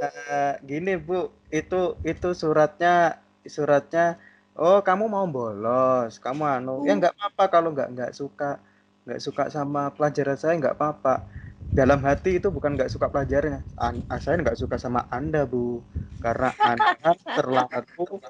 Eh, 0.00 0.52
gini 0.64 0.96
bu 0.96 1.28
itu 1.52 1.80
itu 2.12 2.28
suratnya 2.32 3.20
suratnya 3.44 4.16
oh 4.60 4.78
kamu 4.84 5.08
mau 5.08 5.24
bolos. 5.24 6.20
Kamu 6.20 6.44
anu. 6.44 6.84
Ya 6.84 6.92
nggak 6.94 7.16
apa-apa 7.16 7.44
kalau 7.48 7.72
nggak 7.72 7.88
nggak 7.96 8.12
suka. 8.12 8.60
Nggak 9.08 9.20
suka 9.24 9.42
sama 9.48 9.88
pelajaran 9.96 10.36
saya 10.36 10.54
nggak 10.60 10.76
apa-apa. 10.76 11.24
Dalam 11.72 12.04
hati 12.04 12.36
itu 12.36 12.52
bukan 12.52 12.76
nggak 12.76 12.92
suka 12.92 13.08
pelajarannya. 13.08 13.64
An- 13.80 14.04
saya 14.20 14.36
nggak 14.36 14.60
suka 14.60 14.76
sama 14.76 15.08
anda 15.08 15.48
bu. 15.48 15.80
Karena 16.20 16.52
anda 16.60 17.16
terlalu 17.24 18.20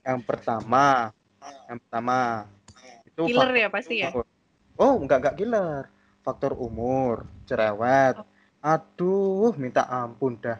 yang 0.00 0.20
pertama. 0.24 1.12
Yang 1.68 1.78
pertama. 1.84 2.18
Itu 3.04 3.28
Killer 3.28 3.52
ya 3.52 3.68
pasti 3.68 4.00
ya. 4.00 4.08
umur. 4.08 4.24
oh 4.78 4.94
nggak 5.04 5.18
nggak 5.20 5.36
killer. 5.36 5.84
Faktor 6.24 6.56
umur 6.56 7.28
cerewet. 7.44 8.16
Aduh 8.64 9.52
minta 9.60 9.84
ampun 9.84 10.40
dah. 10.40 10.58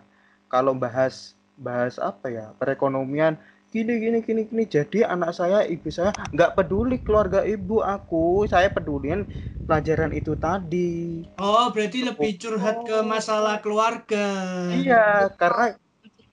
Kalau 0.53 0.77
bahas 0.77 1.33
bahas 1.57 1.97
apa 1.97 2.29
ya? 2.29 2.53
Perekonomian 2.61 3.41
gini 3.73 3.93
gini 4.01 4.19
gini 4.25 4.43
gini. 4.49 4.65
Jadi 4.65 5.05
anak 5.05 5.33
saya 5.37 5.65
ibu 5.69 5.89
saya 5.93 6.13
nggak 6.33 6.55
peduli 6.57 6.97
keluarga 7.05 7.45
ibu 7.45 7.81
aku 7.85 8.49
saya 8.49 8.69
pedulin 8.73 9.29
pelajaran 9.69 10.13
itu 10.17 10.33
tadi. 10.37 11.23
Oh, 11.37 11.69
berarti 11.71 11.99
lebih 12.09 12.41
curhat 12.41 12.83
ke 12.89 12.97
masalah 13.05 13.61
keluarga. 13.61 14.25
iya 14.73 15.29
karena 15.37 15.77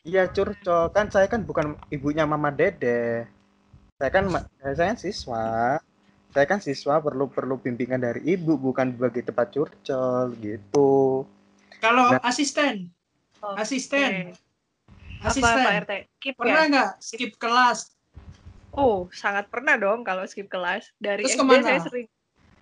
iya 0.07 0.23
curcol. 0.31 0.91
Kan 0.95 1.11
saya 1.11 1.27
kan 1.27 1.43
bukan 1.43 1.75
ibunya 1.91 2.23
mama 2.23 2.49
dede. 2.51 3.27
Saya 3.99 4.11
kan 4.11 4.25
saya 4.59 4.85
kan 4.91 4.97
siswa. 4.99 5.45
Saya 6.35 6.45
kan 6.51 6.59
siswa 6.59 6.99
perlu 6.99 7.31
perlu 7.31 7.55
bimbingan 7.59 7.99
dari 8.03 8.21
ibu 8.35 8.59
bukan 8.59 8.91
bagi 8.95 9.23
tempat 9.23 9.51
curcol 9.55 10.35
gitu. 10.39 11.23
Kalau 11.79 12.15
Nah. 12.15 12.21
asisten, 12.23 12.91
Oke. 13.43 14.35
Asisten, 15.31 15.57
Apa. 15.57 15.65
Pak 15.65 15.75
RT? 15.85 15.91
Skip 16.19 16.35
Pernah 16.37 16.63
ya? 16.63 16.71
nggak 16.71 16.91
skip 17.01 17.33
kelas? 17.41 17.79
Oh, 18.75 19.07
sangat 19.15 19.47
pernah 19.47 19.75
dong 19.79 20.03
kalau 20.03 20.27
skip 20.27 20.51
kelas. 20.51 20.91
Dari 20.99 21.23
Terus 21.23 21.37
SD 21.37 21.41
ke 21.41 21.45
mana? 21.47 21.63
saya 21.63 21.79
sering 21.87 22.07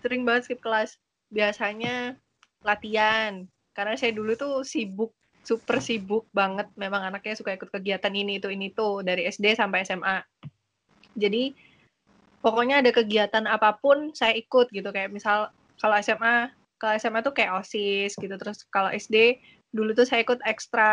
sering 0.00 0.22
banget 0.22 0.42
skip 0.48 0.60
kelas. 0.62 0.96
Biasanya 1.28 2.14
latihan. 2.62 3.44
Karena 3.74 3.98
saya 3.98 4.14
dulu 4.14 4.38
tuh 4.38 4.62
sibuk, 4.62 5.10
super 5.42 5.82
sibuk 5.82 6.30
banget. 6.30 6.70
Memang 6.78 7.02
anaknya 7.02 7.34
suka 7.34 7.58
ikut 7.58 7.68
kegiatan 7.74 8.14
ini 8.14 8.38
itu 8.38 8.46
ini 8.48 8.70
tuh 8.70 9.02
dari 9.02 9.26
SD 9.26 9.58
sampai 9.58 9.82
SMA. 9.82 10.22
Jadi 11.18 11.50
pokoknya 12.44 12.84
ada 12.84 12.90
kegiatan 12.92 13.48
apa 13.48 13.74
pun 13.80 14.12
saya 14.12 14.36
ikut 14.36 14.68
gitu 14.70 14.92
kayak 14.92 15.10
misal 15.10 15.48
kalau 15.80 15.96
SMA 16.04 16.52
kalau 16.76 16.92
SMA 17.00 17.24
tuh 17.24 17.32
kayak 17.32 17.64
OSIS 17.64 18.20
gitu 18.20 18.36
terus 18.36 18.68
kalau 18.68 18.92
SD 18.92 19.40
dulu 19.72 19.96
tuh 19.96 20.04
saya 20.04 20.20
ikut 20.20 20.44
ekstra 20.44 20.92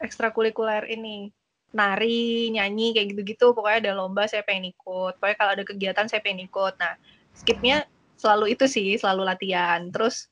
ekstrakurikuler 0.00 0.88
ini 0.90 1.30
nari, 1.70 2.50
nyanyi 2.50 2.96
kayak 2.96 3.14
gitu-gitu. 3.14 3.54
Pokoknya 3.54 3.78
ada 3.88 3.92
lomba 3.94 4.26
saya 4.26 4.42
pengen 4.42 4.74
ikut. 4.74 5.16
Pokoknya 5.20 5.36
kalau 5.38 5.52
ada 5.54 5.64
kegiatan 5.64 6.06
saya 6.10 6.20
pengen 6.24 6.50
ikut. 6.50 6.74
Nah, 6.80 6.98
skipnya 7.36 7.86
selalu 8.18 8.58
itu 8.58 8.66
sih, 8.66 8.98
selalu 8.98 9.22
latihan. 9.24 9.86
Terus 9.88 10.28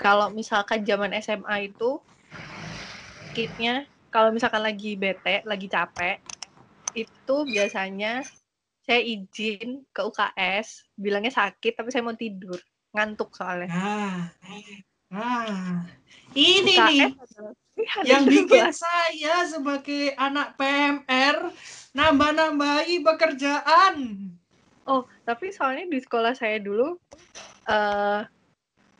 kalau 0.00 0.32
misalkan 0.32 0.82
zaman 0.84 1.12
SMA 1.20 1.72
itu 1.72 2.00
skipnya 3.32 3.84
kalau 4.08 4.32
misalkan 4.32 4.64
lagi 4.64 4.96
bete, 4.96 5.44
lagi 5.44 5.68
capek, 5.68 6.16
itu 6.96 7.36
biasanya 7.44 8.24
saya 8.80 9.02
izin 9.02 9.84
ke 9.92 10.00
UKS, 10.00 10.88
bilangnya 10.96 11.34
sakit 11.36 11.76
tapi 11.76 11.92
saya 11.92 12.00
mau 12.00 12.16
tidur, 12.16 12.56
ngantuk 12.96 13.36
soalnya. 13.36 13.68
Nah, 13.68 14.20
nah, 15.12 15.84
ini 16.32 16.64
nih 16.64 17.12
UKS 17.12 17.12
adalah 17.12 17.52
pilihan 17.52 17.65
yang 18.08 18.24
kedua. 18.24 18.32
bikin 18.48 18.68
saya 18.72 19.44
sebagai 19.44 20.16
anak 20.16 20.56
PMR 20.56 21.52
nambah-nambahi 21.92 23.04
pekerjaan. 23.04 23.94
Oh, 24.86 25.04
tapi 25.26 25.50
soalnya 25.52 25.84
di 25.90 25.98
sekolah 26.00 26.32
saya 26.32 26.56
dulu 26.62 26.96
eh 27.66 28.20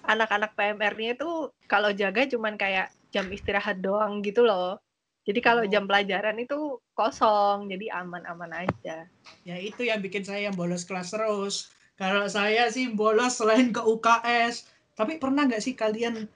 anak-anak 0.07 0.55
PMR-nya 0.55 1.19
itu 1.19 1.51
kalau 1.67 1.91
jaga 1.91 2.27
cuman 2.31 2.55
kayak 2.55 2.95
jam 3.11 3.27
istirahat 3.31 3.83
doang 3.83 4.23
gitu 4.23 4.47
loh. 4.47 4.79
Jadi 5.27 5.43
kalau 5.43 5.67
Oh. 5.67 5.71
jam 5.71 5.91
pelajaran 5.91 6.39
itu 6.39 6.79
kosong, 6.95 7.67
jadi 7.67 7.99
aman-aman 7.99 8.63
aja. 8.67 9.11
Ya 9.43 9.57
itu 9.59 9.83
yang 9.83 9.99
bikin 9.99 10.23
saya 10.23 10.47
yang 10.47 10.55
bolos 10.55 10.87
kelas 10.87 11.11
terus. 11.11 11.75
Kalau 11.99 12.31
saya 12.31 12.71
sih 12.71 12.93
bolos 12.95 13.35
selain 13.41 13.75
ke 13.75 13.83
UKS. 13.83 14.71
Tapi 14.95 15.19
pernah 15.19 15.45
nggak 15.45 15.63
sih 15.65 15.75
kalian 15.75 16.31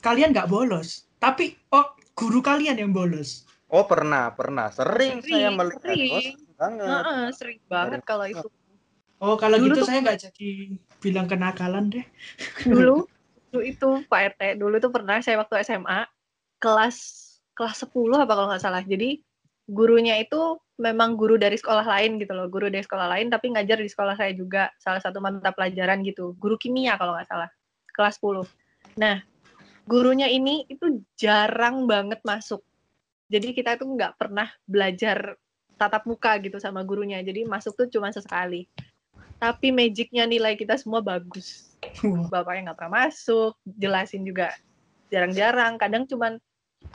kalian 0.00 0.32
nggak 0.32 0.48
bolos? 0.48 1.07
Tapi 1.18 1.54
oh 1.74 1.86
guru 2.14 2.38
kalian 2.42 2.78
yang 2.78 2.90
bolos. 2.94 3.46
Oh 3.68 3.84
pernah, 3.84 4.32
pernah. 4.32 4.72
Sering, 4.72 5.20
Sering, 5.20 5.34
saya 5.34 5.48
melihat. 5.52 5.82
Oh, 5.82 5.92
sering. 5.92 6.08
sering 6.08 6.54
banget. 6.56 6.88
Heeh, 6.88 7.22
sering 7.36 7.60
banget 7.68 8.00
kalau 8.06 8.26
itu. 8.26 8.48
Oh 9.18 9.34
kalau 9.34 9.58
Dulu 9.58 9.74
gitu 9.74 9.82
tuh- 9.82 9.88
saya 9.90 9.98
nggak 10.00 10.20
jadi 10.30 10.50
bilang 11.02 11.26
kenakalan 11.26 11.90
deh. 11.90 12.06
Dulu 12.64 13.04
dulu 13.50 13.60
itu 13.64 13.88
Pak 14.06 14.20
RT, 14.36 14.42
dulu 14.62 14.76
tuh 14.78 14.92
pernah 14.94 15.18
saya 15.20 15.42
waktu 15.42 15.60
SMA 15.66 16.06
kelas 16.62 16.96
kelas 17.58 17.82
10 17.82 18.22
apa 18.22 18.32
kalau 18.32 18.48
nggak 18.48 18.62
salah. 18.62 18.82
Jadi 18.86 19.18
gurunya 19.68 20.16
itu 20.22 20.56
memang 20.78 21.18
guru 21.18 21.34
dari 21.36 21.58
sekolah 21.58 21.82
lain 21.82 22.22
gitu 22.22 22.32
loh, 22.32 22.46
guru 22.46 22.70
dari 22.70 22.80
sekolah 22.86 23.10
lain 23.10 23.28
tapi 23.28 23.50
ngajar 23.52 23.82
di 23.82 23.90
sekolah 23.90 24.14
saya 24.14 24.32
juga 24.32 24.70
salah 24.78 25.02
satu 25.02 25.18
mata 25.18 25.50
pelajaran 25.50 26.00
gitu, 26.06 26.38
guru 26.38 26.54
kimia 26.54 26.94
kalau 26.94 27.18
nggak 27.18 27.26
salah, 27.28 27.50
kelas 27.92 28.16
10. 28.22 28.46
Nah, 28.96 29.18
gurunya 29.88 30.28
ini 30.28 30.68
itu 30.68 31.00
jarang 31.16 31.88
banget 31.88 32.20
masuk. 32.20 32.60
Jadi 33.32 33.56
kita 33.56 33.80
tuh 33.80 33.88
nggak 33.88 34.20
pernah 34.20 34.52
belajar 34.68 35.40
tatap 35.80 36.04
muka 36.04 36.36
gitu 36.44 36.60
sama 36.60 36.84
gurunya. 36.84 37.24
Jadi 37.24 37.48
masuk 37.48 37.72
tuh 37.72 37.88
cuma 37.88 38.12
sesekali. 38.12 38.68
Tapi 39.40 39.72
magicnya 39.72 40.28
nilai 40.28 40.60
kita 40.60 40.76
semua 40.76 41.00
bagus. 41.00 41.72
Bapaknya 42.28 42.70
nggak 42.70 42.78
pernah 42.84 43.08
masuk, 43.08 43.56
jelasin 43.64 44.28
juga 44.28 44.52
jarang-jarang. 45.08 45.80
Kadang 45.80 46.04
cuman 46.04 46.36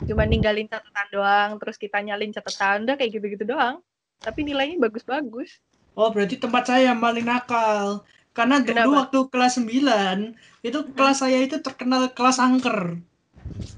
cuman 0.06 0.26
ninggalin 0.30 0.70
catatan 0.70 1.08
doang, 1.10 1.50
terus 1.58 1.76
kita 1.76 1.98
nyalin 1.98 2.30
catatan, 2.30 2.86
udah 2.86 2.94
kayak 2.94 3.10
gitu-gitu 3.18 3.44
doang. 3.48 3.82
Tapi 4.22 4.46
nilainya 4.46 4.78
bagus-bagus. 4.78 5.58
Oh 5.94 6.10
berarti 6.10 6.38
tempat 6.38 6.66
saya 6.66 6.92
yang 6.94 7.00
paling 7.00 7.26
nakal. 7.26 8.02
Karena 8.34 8.58
dulu 8.58 8.74
Kenapa? 8.74 8.94
waktu 9.06 9.18
kelas 9.30 9.52
9 9.62 10.34
itu 10.66 10.78
kelas 10.90 11.22
saya 11.22 11.38
itu 11.38 11.62
terkenal 11.62 12.10
kelas 12.10 12.42
angker. 12.42 12.98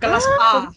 Kelas 0.01 0.25
A. 0.41 0.73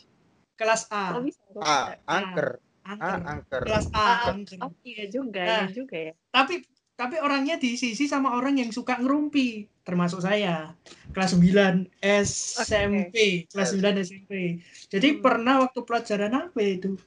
Kelas 0.59 0.83
A. 0.91 1.15
Kok 1.15 1.63
Ah, 1.63 1.95
angker. 2.03 2.59
Ah, 2.83 2.91
Angker. 2.91 3.19
angker. 3.23 3.61
Kelas 3.63 3.87
A 3.95 3.97
Ah, 3.97 4.35
angker. 4.35 4.59
Oh 4.59 4.71
iya 4.83 5.07
juga, 5.07 5.41
Nah. 5.47 5.63
iya 5.63 5.71
juga 5.71 5.95
ya. 5.95 6.13
Tapi 6.29 6.67
tapi 6.99 7.15
orangnya 7.23 7.55
diisi 7.55 7.95
sama 8.03 8.35
orang 8.35 8.59
yang 8.59 8.75
suka 8.75 8.99
ngerumpi, 8.99 9.63
termasuk 9.87 10.19
saya. 10.19 10.75
Kelas 11.15 11.31
9 11.31 11.87
SMP, 12.03 13.47
kelas 13.47 13.71
9 13.71 13.95
SMP. 14.03 14.59
Jadi 14.91 15.07
Hmm. 15.15 15.21
pernah 15.23 15.63
waktu 15.63 15.79
pelajaran 15.87 16.51
apa 16.51 16.59
itu? 16.59 16.99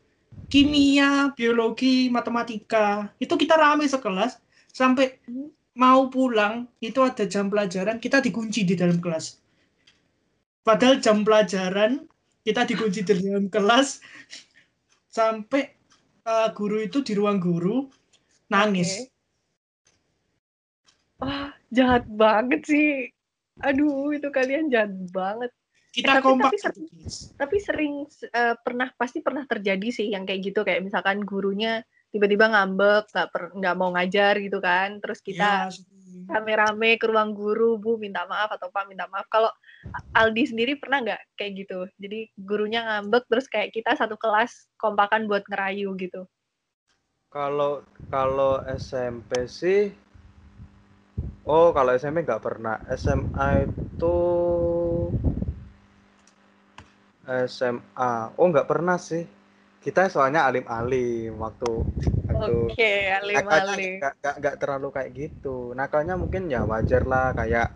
Kimia, 0.48 1.36
biologi, 1.36 2.08
matematika. 2.08 3.12
Itu 3.20 3.36
kita 3.36 3.60
rame 3.60 3.84
sekelas 3.84 4.40
sampai 4.72 5.20
Hmm. 5.28 5.52
Mau 5.72 6.12
pulang 6.12 6.68
itu 6.84 7.00
ada 7.00 7.24
jam 7.24 7.48
pelajaran 7.48 7.96
kita 7.96 8.20
dikunci 8.20 8.68
di 8.68 8.74
dalam 8.76 9.00
kelas. 9.00 9.40
Padahal 10.62 11.00
jam 11.02 11.24
pelajaran 11.24 12.06
kita 12.42 12.66
dikunci 12.68 13.02
di 13.02 13.12
dalam 13.18 13.48
kelas 13.48 14.02
sampai 15.10 15.72
uh, 16.28 16.48
guru 16.54 16.82
itu 16.82 17.00
di 17.02 17.16
ruang 17.16 17.38
guru 17.40 17.88
nangis. 18.52 19.06
Oke. 19.06 19.10
Wah, 21.22 21.54
jahat 21.70 22.04
banget 22.10 22.60
sih. 22.66 23.08
Aduh, 23.62 24.10
itu 24.10 24.26
kalian 24.34 24.68
jahat 24.68 24.90
banget. 25.14 25.54
Kita 25.92 26.18
tapi- 26.18 26.24
kompak 26.24 26.50
tapi 26.50 26.58
sering-. 26.58 26.90
Tapi 27.36 27.56
sering 27.60 27.94
eh, 28.32 28.54
pernah 28.58 28.88
pasti 28.96 29.20
pernah 29.20 29.44
terjadi 29.44 29.88
sih 29.92 30.06
yang 30.10 30.24
kayak 30.24 30.40
gitu 30.50 30.60
kayak 30.64 30.82
misalkan 30.82 31.22
gurunya 31.22 31.84
tiba-tiba 32.12 32.46
ngambek, 32.52 33.04
nggak 33.12 33.28
per- 33.32 33.52
nggak 33.58 33.74
mau 33.80 33.90
ngajar 33.96 34.34
gitu 34.44 34.58
kan. 34.62 35.00
Terus 35.02 35.18
kita 35.24 35.44
Ya, 35.44 35.70
sering. 35.72 36.24
rame-rame 36.32 36.90
ke 37.00 37.06
ruang 37.10 37.30
guru, 37.36 37.76
Bu 37.82 37.96
minta 38.00 38.22
maaf 38.30 38.50
atau 38.56 38.68
Pak 38.74 38.84
minta 38.90 39.04
maaf. 39.12 39.26
Kalau 39.32 39.50
Aldi 40.16 40.44
sendiri 40.50 40.72
pernah 40.80 40.98
nggak 41.04 41.20
kayak 41.38 41.52
gitu? 41.64 41.80
Jadi 42.00 42.18
gurunya 42.48 42.80
ngambek 42.88 43.24
terus 43.30 43.46
kayak 43.52 43.70
kita 43.76 43.92
satu 44.00 44.16
kelas 44.16 44.52
kompakan 44.80 45.28
buat 45.28 45.44
ngerayu 45.50 45.92
gitu. 46.00 46.24
Kalau 47.34 47.72
kalau 48.12 48.52
SMP 48.68 49.30
sih 49.58 49.82
Oh, 51.54 51.74
kalau 51.76 51.90
SMP 52.00 52.22
nggak 52.22 52.42
pernah. 52.46 52.76
SMA 52.86 53.48
itu 53.66 54.16
SMA. 57.26 58.12
Oh, 58.38 58.46
nggak 58.50 58.68
pernah 58.70 58.96
sih. 58.98 59.26
Kita 59.82 60.06
soalnya 60.06 60.46
alim-alim 60.46 61.34
waktu 61.42 61.82
waktu 62.30 62.54
Oke, 62.70 62.92
nakalnya 63.34 63.74
alim-alim. 63.74 63.92
nggak 63.98 64.34
nggak 64.38 64.56
terlalu 64.62 64.88
kayak 64.94 65.10
gitu. 65.12 65.74
Nakalnya 65.74 66.14
mungkin 66.14 66.46
ya 66.46 66.62
wajar 66.62 67.02
lah 67.02 67.34
kayak 67.34 67.74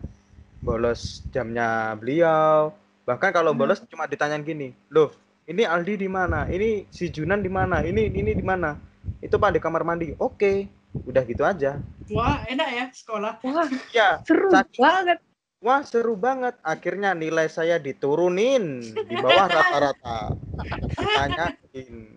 bolos 0.62 1.26
jamnya 1.34 1.98
beliau. 1.98 2.70
Bahkan 3.02 3.30
kalau 3.30 3.50
Hmm. 3.50 3.60
bolos 3.60 3.82
cuma 3.86 4.06
ditanyain 4.06 4.42
gini, 4.42 4.70
loh 4.86 5.10
ini 5.46 5.66
Aldi 5.66 5.98
di 5.98 6.06
mana? 6.06 6.46
Ini 6.46 6.86
si 6.90 7.10
Junan 7.10 7.42
di 7.42 7.50
mana? 7.50 7.82
Ini 7.82 8.10
ini 8.10 8.34
di 8.34 8.42
mana? 8.42 8.78
Itu 9.18 9.38
pak 9.38 9.54
di 9.54 9.60
kamar 9.62 9.82
mandi. 9.82 10.14
Oke, 10.18 10.70
udah 11.02 11.22
gitu 11.26 11.42
aja. 11.42 11.82
Wah, 12.06 12.46
enak 12.46 12.68
ya 12.70 12.84
sekolah. 12.94 13.42
Wah, 13.42 13.66
Ya, 13.90 14.22
seru 14.22 14.46
Saking- 14.46 14.78
banget. 14.78 15.18
wah 15.58 15.82
seru 15.82 16.14
banget. 16.14 16.54
Akhirnya 16.62 17.18
nilai 17.18 17.50
saya 17.50 17.82
diturunin 17.82 18.78
di 18.78 19.14
bawah 19.18 19.50
rata-rata. 19.50 20.38
Ditanyain 21.76 22.16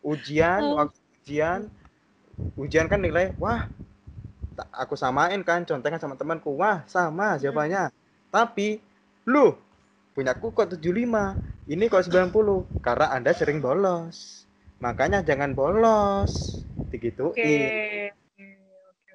ujian, 0.00 0.62
Oh. 0.64 0.80
waktu 0.80 0.96
ujian, 1.20 1.60
ujian 2.56 2.86
kan 2.88 3.00
nilai, 3.04 3.36
wah 3.36 3.68
aku 4.72 4.96
samain 4.96 5.40
kan, 5.44 5.64
contekan 5.68 6.00
sama 6.00 6.16
temanku, 6.16 6.56
wah 6.56 6.80
sama 6.88 7.36
jawabannya. 7.36 7.92
Tapi, 8.32 8.80
lu 9.28 9.52
punyaku 10.16 10.56
kok 10.56 10.72
75, 10.72 11.36
ini 11.68 11.84
kok 11.92 12.04
90, 12.08 12.64
karena 12.80 13.12
Anda 13.12 13.36
sering 13.36 13.60
bolos. 13.60 14.48
Makanya 14.80 15.20
jangan 15.20 15.52
bolos. 15.52 16.64
Digituin. 16.88 17.34
Oke, 17.34 18.48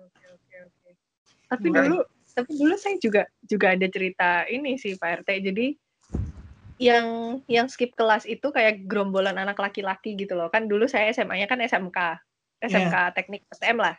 oke, 0.05 0.25
oke, 0.37 0.55
oke. 0.69 0.89
Tapi 1.49 1.67
Baik. 1.73 1.77
dulu 1.89 1.97
tapi 2.29 2.51
dulu 2.55 2.75
saya 2.77 2.95
juga 3.01 3.23
juga 3.47 3.73
ada 3.73 3.87
cerita 3.89 4.45
ini 4.51 4.77
sih 4.77 4.95
Pak 4.99 5.25
RT. 5.25 5.29
Jadi 5.49 5.65
yang 6.79 7.39
yang 7.51 7.67
skip 7.67 7.91
kelas 7.99 8.23
itu 8.23 8.55
kayak 8.55 8.87
gerombolan 8.87 9.35
anak 9.35 9.59
laki-laki 9.59 10.15
gitu 10.15 10.33
loh. 10.33 10.47
Kan 10.47 10.71
dulu 10.71 10.87
saya 10.87 11.11
SMA-nya 11.11 11.45
kan 11.45 11.59
SMK. 11.59 12.17
SMK 12.63 12.95
Teknik 13.15 13.43
STM 13.51 13.77
lah. 13.83 13.95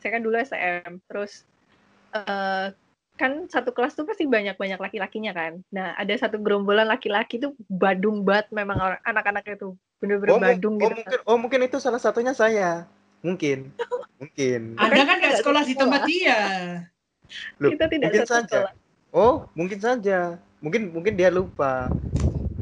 Saya 0.00 0.16
kan 0.16 0.22
dulu 0.24 0.36
STM. 0.40 1.04
Terus 1.04 1.44
eh, 2.16 2.72
kan 3.14 3.46
satu 3.46 3.70
kelas 3.70 3.94
tuh 3.94 4.08
pasti 4.08 4.24
banyak-banyak 4.26 4.80
laki-lakinya 4.80 5.36
kan. 5.36 5.62
Nah, 5.70 5.94
ada 5.94 6.10
satu 6.18 6.40
gerombolan 6.40 6.88
laki-laki 6.88 7.38
tuh 7.38 7.54
badung 7.70 8.24
banget 8.26 8.50
memang 8.50 8.80
orang 8.80 9.00
anak-anaknya 9.06 9.54
tuh 9.60 9.72
bener-bener 10.02 10.34
Oh, 10.34 10.40
badung 10.42 10.74
oh, 10.80 10.90
gitu. 10.90 10.96
mungkin, 10.98 11.18
oh 11.28 11.36
mungkin 11.38 11.60
itu 11.68 11.76
salah 11.78 12.00
satunya 12.02 12.32
saya. 12.34 12.88
Mungkin. 13.20 13.68
Mungkin. 14.14 14.78
Anda 14.78 15.02
kan 15.04 15.16
nggak 15.20 15.32
Tidak 15.36 15.40
sekolah 15.42 15.62
di 15.66 15.74
tempat 15.74 16.00
sekolah. 16.06 16.08
dia. 16.08 16.38
Loh, 17.58 17.70
Kita 17.74 17.84
tidak 17.90 18.08
mungkin 18.08 18.22
satu 18.24 18.32
saja. 18.46 18.58
kelas. 18.62 18.76
Oh, 19.10 19.34
mungkin 19.58 19.78
saja. 19.82 20.18
Mungkin 20.62 20.82
mungkin 20.94 21.12
dia 21.18 21.28
lupa. 21.34 21.90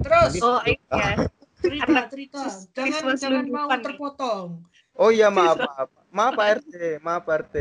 Terus 0.03 0.33
Oh 0.43 0.61
iya. 0.67 1.15
cerita 1.63 2.01
cerita. 2.11 2.43
Jangan 2.75 3.15
jangan 3.15 3.47
mau 3.47 3.71
terpotong. 3.71 4.67
Oh 4.93 5.09
iya 5.09 5.31
maaf 5.31 5.57
maaf. 5.57 5.89
Maaf 6.13 6.33
Pak 6.37 6.49
RT, 6.61 6.75
maaf 7.01 7.23
Pak 7.25 7.37
RT. 7.49 7.57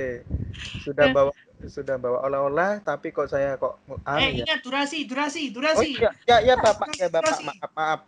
Sudah 0.81 1.05
Eh. 1.07 1.13
bawa 1.15 1.31
sudah 1.61 1.95
bawa 1.95 2.25
oleh-oleh 2.25 2.81
tapi 2.81 3.13
kok 3.13 3.29
saya 3.29 3.53
kok 3.53 3.77
anu 4.01 4.17
eh 4.17 4.33
ya. 4.33 4.49
ingat 4.49 4.65
durasi, 4.65 5.05
durasi, 5.05 5.53
Oh 5.53 5.53
durasi. 5.53 5.93
iya, 5.93 6.09
ya 6.25 6.37
ya 6.41 6.55
Bapak, 6.57 6.89
ya 6.97 7.05
Bapak, 7.05 7.37
Durasi. 7.37 7.45
maaf 7.45 7.71
maaf. 7.77 7.99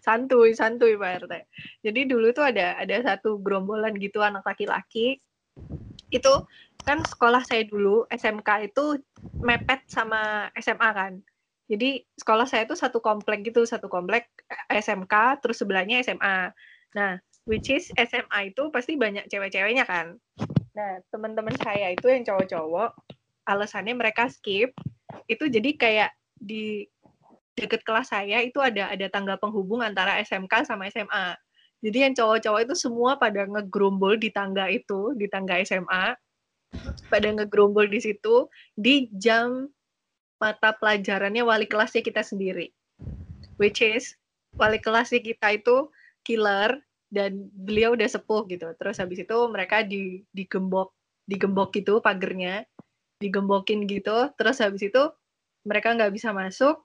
santuy 0.00 0.50
santuy 0.56 0.96
Pak 0.96 1.28
RT. 1.28 1.34
Jadi 1.84 2.00
dulu 2.08 2.32
tuh 2.32 2.42
ada 2.42 2.74
ada 2.74 2.96
satu 3.04 3.38
gerombolan 3.38 3.94
gitu 4.00 4.18
anak 4.18 4.42
laki-laki. 4.42 5.20
Itu 6.08 6.48
kan 6.82 7.04
sekolah 7.04 7.44
saya 7.44 7.68
dulu 7.68 8.08
SMK 8.08 8.72
itu 8.72 8.98
mepet 9.38 9.84
sama 9.86 10.48
SMA 10.58 10.90
kan. 10.90 11.12
Jadi 11.70 12.02
sekolah 12.18 12.50
saya 12.50 12.66
tuh 12.66 12.74
satu 12.74 12.98
komplek 12.98 13.46
gitu, 13.46 13.62
satu 13.62 13.86
komplek 13.86 14.26
eh, 14.50 14.82
SMK, 14.82 15.38
terus 15.38 15.62
sebelahnya 15.62 16.02
SMA. 16.02 16.50
Nah, 16.98 17.22
which 17.46 17.70
is 17.70 17.94
SMA 17.94 18.50
itu 18.50 18.74
pasti 18.74 18.98
banyak 18.98 19.30
cewek-ceweknya 19.30 19.86
kan. 19.86 20.18
Nah, 20.74 20.98
teman-teman 21.14 21.54
saya 21.62 21.94
itu 21.94 22.10
yang 22.10 22.26
cowok-cowok, 22.26 22.90
alasannya 23.46 23.94
mereka 23.94 24.26
skip, 24.26 24.74
itu 25.30 25.46
jadi 25.46 25.70
kayak 25.78 26.10
di 26.34 26.90
deket 27.54 27.86
kelas 27.86 28.10
saya 28.10 28.40
itu 28.40 28.56
ada 28.58 28.88
ada 28.90 29.06
tangga 29.12 29.38
penghubung 29.38 29.78
antara 29.78 30.18
SMK 30.26 30.66
sama 30.66 30.90
SMA. 30.90 31.38
Jadi 31.80 31.98
yang 32.02 32.14
cowok-cowok 32.18 32.60
itu 32.66 32.74
semua 32.74 33.14
pada 33.14 33.46
ngegerombol 33.46 34.18
di 34.18 34.28
tangga 34.34 34.66
itu, 34.66 35.14
di 35.14 35.30
tangga 35.30 35.62
SMA, 35.62 36.18
pada 37.08 37.28
ngegerombol 37.30 37.86
di 37.88 38.02
situ 38.02 38.50
di 38.76 39.08
jam 39.16 39.70
mata 40.40 40.72
pelajarannya 40.72 41.44
wali 41.44 41.68
kelasnya 41.68 42.00
kita 42.00 42.24
sendiri. 42.24 42.72
Which 43.60 43.84
is 43.84 44.16
wali 44.56 44.80
kelasnya 44.80 45.20
kita 45.20 45.60
itu 45.60 45.92
killer 46.24 46.80
dan 47.12 47.52
beliau 47.52 47.92
udah 47.92 48.08
sepuh 48.08 48.48
gitu. 48.48 48.72
Terus 48.80 48.96
habis 48.98 49.20
itu 49.20 49.36
mereka 49.52 49.84
di 49.84 50.24
digembok 50.32 50.96
digembok 51.28 51.70
gitu 51.76 52.00
pagernya, 52.00 52.64
digembokin 53.20 53.84
gitu. 53.86 54.32
Terus 54.34 54.58
habis 54.58 54.82
itu 54.82 55.02
mereka 55.62 55.92
nggak 55.92 56.10
bisa 56.10 56.32
masuk. 56.32 56.82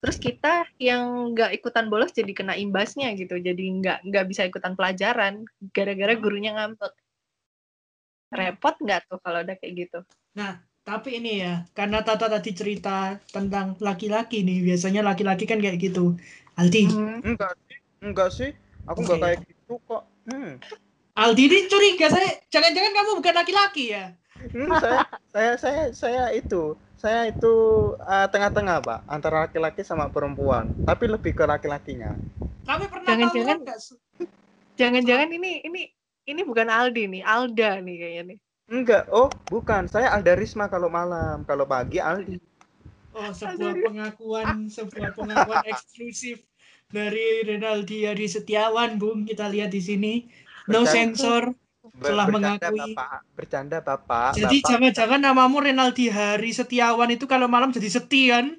Terus 0.00 0.16
kita 0.16 0.64
yang 0.80 1.32
nggak 1.36 1.60
ikutan 1.60 1.88
bolos 1.88 2.12
jadi 2.12 2.32
kena 2.36 2.54
imbasnya 2.56 3.12
gitu. 3.16 3.40
Jadi 3.40 3.64
nggak 3.80 4.04
nggak 4.06 4.26
bisa 4.28 4.44
ikutan 4.44 4.76
pelajaran 4.76 5.48
gara-gara 5.72 6.14
gurunya 6.20 6.52
ngambek. 6.56 6.92
Repot 8.30 8.76
nggak 8.78 9.10
tuh 9.10 9.18
kalau 9.24 9.42
udah 9.42 9.56
kayak 9.58 9.74
gitu? 9.88 10.00
Nah, 10.38 10.62
tapi 10.90 11.22
ini 11.22 11.46
ya, 11.46 11.62
karena 11.70 12.02
Tata 12.02 12.26
tadi 12.26 12.50
cerita 12.50 13.14
tentang 13.30 13.78
laki-laki 13.78 14.42
nih, 14.42 14.66
biasanya 14.66 15.06
laki-laki 15.06 15.46
kan 15.46 15.62
kayak 15.62 15.78
gitu. 15.78 16.18
Aldi, 16.58 16.90
Hmm. 16.90 17.22
Enggak 17.22 17.54
sih, 17.54 17.78
enggak 18.02 18.30
sih. 18.34 18.50
Aku 18.90 19.06
enggak 19.06 19.18
kayak 19.22 19.38
gitu 19.46 19.78
kok. 19.86 20.02
Hmm. 20.26 20.58
Aldi 21.14 21.42
ini 21.46 21.58
curiga 21.70 22.10
saya, 22.10 22.42
jangan-jangan 22.50 22.90
kamu 22.90 23.10
bukan 23.22 23.34
laki-laki 23.38 23.94
ya? 23.94 24.18
Hmm, 24.50 24.72
saya 24.82 25.04
saya 25.30 25.52
saya 25.60 25.82
saya 25.92 26.24
itu 26.32 26.72
saya 26.96 27.28
itu 27.28 27.52
eh, 28.00 28.26
tengah-tengah 28.32 28.80
pak 28.80 28.98
antara 29.04 29.44
laki-laki 29.44 29.84
sama 29.84 30.08
perempuan 30.08 30.72
tapi 30.88 31.12
lebih 31.12 31.36
ke 31.36 31.44
laki-lakinya 31.44 32.16
Tapi 32.64 32.88
pernah 32.88 33.04
Jangan-jangan-? 33.04 33.60
Jangan-jangan 34.80 35.28
ini 35.28 35.60
ini 35.60 35.82
ini 36.24 36.40
bukan 36.40 36.72
Aldi 36.72 37.04
nih, 37.10 37.22
Alda 37.24 37.84
nih 37.84 37.96
kayaknya 38.00 38.22
nih. 38.32 38.38
Enggak 38.70 39.02
oh 39.12 39.28
bukan 39.52 39.82
saya 39.92 40.08
Alda 40.14 40.32
Risma 40.40 40.64
kalau 40.72 40.88
malam 40.98 41.36
kalau 41.48 41.64
pagi 41.72 41.98
Aldi 42.00 42.36
Oh, 43.10 43.34
sebuah 43.34 43.74
pengakuan, 43.82 44.70
sebuah 44.70 45.10
pengakuan 45.18 45.66
eksklusif 45.66 46.46
dari 46.86 47.42
Renaldi 47.42 48.06
Adi 48.06 48.30
Setiawan, 48.30 49.02
Bung. 49.02 49.26
Kita 49.26 49.50
lihat 49.50 49.74
di 49.74 49.82
sini. 49.82 50.12
No 50.70 50.86
Bercanda. 50.86 50.94
sensor. 50.94 51.42
Telah 51.98 52.26
bercanda, 52.30 52.66
mengakui. 52.70 52.94
bapak 52.94 53.18
bercanda 53.34 53.78
bapak 53.82 54.30
Jadi 54.38 54.56
bapak 54.62 54.68
jangan-jangan 54.70 55.20
namamu 55.26 55.58
Renaldi 55.58 56.06
Hari 56.06 56.50
Setiawan 56.54 57.10
itu 57.10 57.26
kalau 57.26 57.50
malam 57.50 57.74
jadi 57.74 57.90
Setian. 57.90 58.54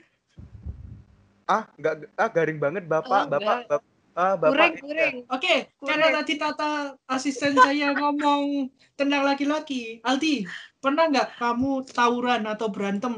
ah 1.48 1.64
enggak 1.76 1.94
ah 2.16 2.30
garing 2.32 2.60
banget 2.64 2.84
bapak 2.88 3.08
Oh, 3.10 3.32
bapak 3.32 3.40
enggak. 3.40 3.68
bapak 3.72 3.91
ah, 4.16 4.36
bapak 4.40 4.52
Kureng, 4.52 4.74
kureng. 4.82 5.16
Oke, 5.32 5.56
karena 5.80 6.08
tadi 6.22 6.34
Tata 6.36 6.96
asisten 7.08 7.54
saya 7.56 7.96
ngomong 7.96 8.68
tentang 9.00 9.24
laki-laki. 9.24 10.00
Aldi, 10.04 10.46
pernah 10.84 11.08
nggak 11.08 11.40
kamu 11.40 11.72
tawuran 11.90 12.42
atau 12.48 12.68
berantem? 12.72 13.16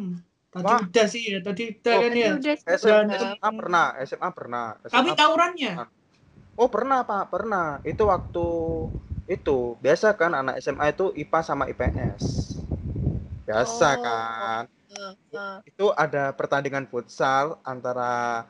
Tadi 0.53 0.69
Wah. 0.69 0.85
udah 0.85 1.05
sih 1.09 1.23
ya, 1.33 1.37
tadi 1.41 1.63
udah 1.81 1.93
Oh, 1.97 2.01
kan 2.05 2.11
ya. 2.13 2.31
Ya. 2.37 2.53
SMA. 2.77 3.13
SMA 3.17 3.49
pernah 3.57 3.85
SMA 4.05 4.29
pernah 4.29 4.65
Tapi 4.85 5.09
SMA 5.09 5.17
tawurannya? 5.17 5.71
Oh 6.53 6.69
pernah 6.69 7.01
pak, 7.01 7.33
pernah. 7.33 7.81
Itu 7.81 8.05
waktu 8.05 8.45
itu 9.25 9.79
biasa 9.81 10.13
kan 10.13 10.31
anak 10.37 10.61
SMA 10.61 10.93
itu 10.93 11.09
IPA 11.17 11.39
sama 11.41 11.65
IPS. 11.65 12.21
Biasa 13.49 13.87
Oh. 13.97 14.03
kan. 14.05 14.63
Eh, 14.93 15.13
eh. 15.33 15.55
Itu 15.65 15.89
ada 15.97 16.29
pertandingan 16.37 16.85
futsal 16.85 17.57
antara 17.65 18.45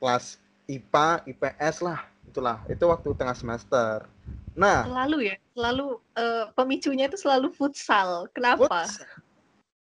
kelas 0.00 0.40
IPA, 0.64 1.22
IPS 1.28 1.76
lah. 1.84 2.00
Itulah. 2.24 2.58
Itu 2.66 2.88
waktu 2.88 3.08
tengah 3.14 3.36
semester. 3.36 4.08
Nah, 4.54 4.86
Selalu 4.86 5.34
ya, 5.34 5.36
selalu 5.52 5.86
eh, 6.14 6.44
pemicunya 6.54 7.10
itu 7.10 7.18
selalu 7.18 7.50
futsal. 7.52 8.30
Kenapa? 8.30 8.86
futsal. 8.86 9.06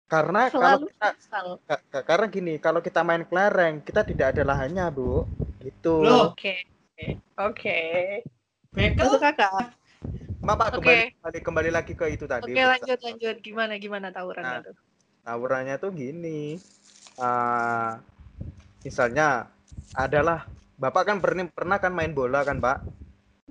Karena 0.09 0.41
kalau 0.49 0.61
Selalu 0.61 0.85
kita 0.91 1.07
futsal. 1.13 1.47
ka- 1.65 1.83
ka- 1.89 2.05
karena 2.05 2.25
gini, 2.29 2.53
kalau 2.59 2.79
kita 2.81 3.01
main 3.05 3.23
kelereng, 3.25 3.81
kita 3.81 4.01
tidak 4.05 4.33
ada 4.35 4.41
lahannya, 4.43 4.85
Bu. 4.91 5.23
Gitu. 5.61 5.95
Oke. 6.33 6.65
Oke. 7.37 7.79
Bekel? 8.73 8.97
Masuk 8.97 9.21
kakak. 9.21 9.73
Bapak 10.43 10.75
Oke. 10.75 10.77
kembali, 10.81 11.03
kembali 11.15 11.39
kembali 11.39 11.69
lagi 11.71 11.93
ke 11.95 12.05
itu 12.11 12.25
tadi. 12.27 12.51
Oke, 12.51 12.57
futsal. 12.59 12.71
lanjut 12.75 12.99
lanjut. 12.99 13.35
Gimana 13.39 13.73
gimana 13.79 14.07
tawurannya 14.11 14.59
Nah. 14.59 14.65
tuh? 14.65 14.75
tawurannya 15.23 15.79
tuh 15.79 15.91
gini 15.95 16.59
ah, 17.15 17.95
misalnya 18.83 19.47
adalah 19.95 20.43
bapak 20.81 21.03
kan 21.09 21.17
pernah 21.23 21.45
pernah 21.49 21.77
kan 21.79 21.93
main 21.93 22.11
bola 22.13 22.41
kan 22.45 22.57
pak? 22.59 22.77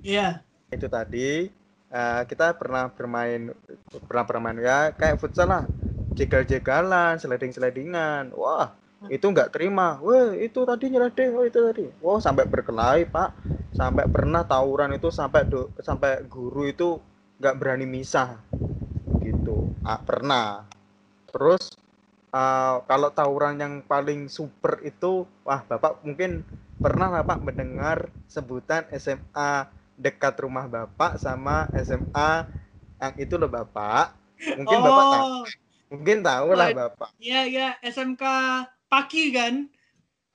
Iya. 0.03 0.43
itu 0.73 0.89
tadi 0.89 1.45
eh, 1.93 2.21
kita 2.25 2.57
pernah 2.57 2.89
bermain 2.89 3.53
pernah 4.09 4.25
bermain 4.25 4.57
ya 4.57 4.89
kayak 4.95 5.21
futsal 5.21 5.47
lah. 5.49 5.63
Jegal-jegalan 6.17 7.17
sliding-slidingan 7.21 8.33
wah 8.33 8.73
itu 9.11 9.25
nggak 9.27 9.51
terima. 9.55 9.99
Wah 9.99 10.31
itu 10.37 10.63
tadi 10.63 10.85
nyelidih 10.93 11.29
oh 11.35 11.43
itu 11.45 11.59
tadi. 11.59 11.85
Wah 12.03 12.19
sampai 12.23 12.45
berkelahi 12.47 13.03
pak. 13.09 13.29
Sampai 13.73 14.05
pernah 14.05 14.45
tawuran 14.45 14.93
itu 14.93 15.09
sampai 15.09 15.49
do, 15.49 15.73
sampai 15.81 16.21
guru 16.29 16.69
itu 16.69 17.01
nggak 17.41 17.57
berani 17.59 17.85
misah. 17.89 18.37
Gitu. 19.23 19.73
Ah, 19.83 19.99
pernah. 20.01 20.63
Terus 21.31 21.73
eh, 22.33 22.75
kalau 22.89 23.09
tawuran 23.13 23.55
yang 23.59 23.73
paling 23.85 24.29
super 24.31 24.79
itu 24.85 25.25
wah 25.45 25.61
bapak 25.65 26.01
mungkin 26.05 26.45
pernah 26.83 27.07
lah 27.07 27.23
pak 27.23 27.39
mendengar 27.39 28.11
sebutan 28.27 28.83
SMA 28.99 29.71
dekat 29.95 30.35
rumah 30.43 30.67
bapak 30.67 31.15
sama 31.15 31.71
SMA 31.79 32.43
yang 32.99 33.13
itu 33.15 33.39
loh 33.39 33.47
bapak? 33.47 34.11
Mungkin 34.59 34.77
bapak 34.83 35.05
tahu. 35.07 35.23
Oh, 35.23 35.43
mungkin 35.95 36.17
tahu 36.19 36.47
lah 36.51 36.67
Wait. 36.67 36.75
bapak. 36.75 37.09
iya 37.23 37.47
iya 37.47 37.67
SMK 37.79 38.23
Paki 38.91 39.31
kan? 39.31 39.71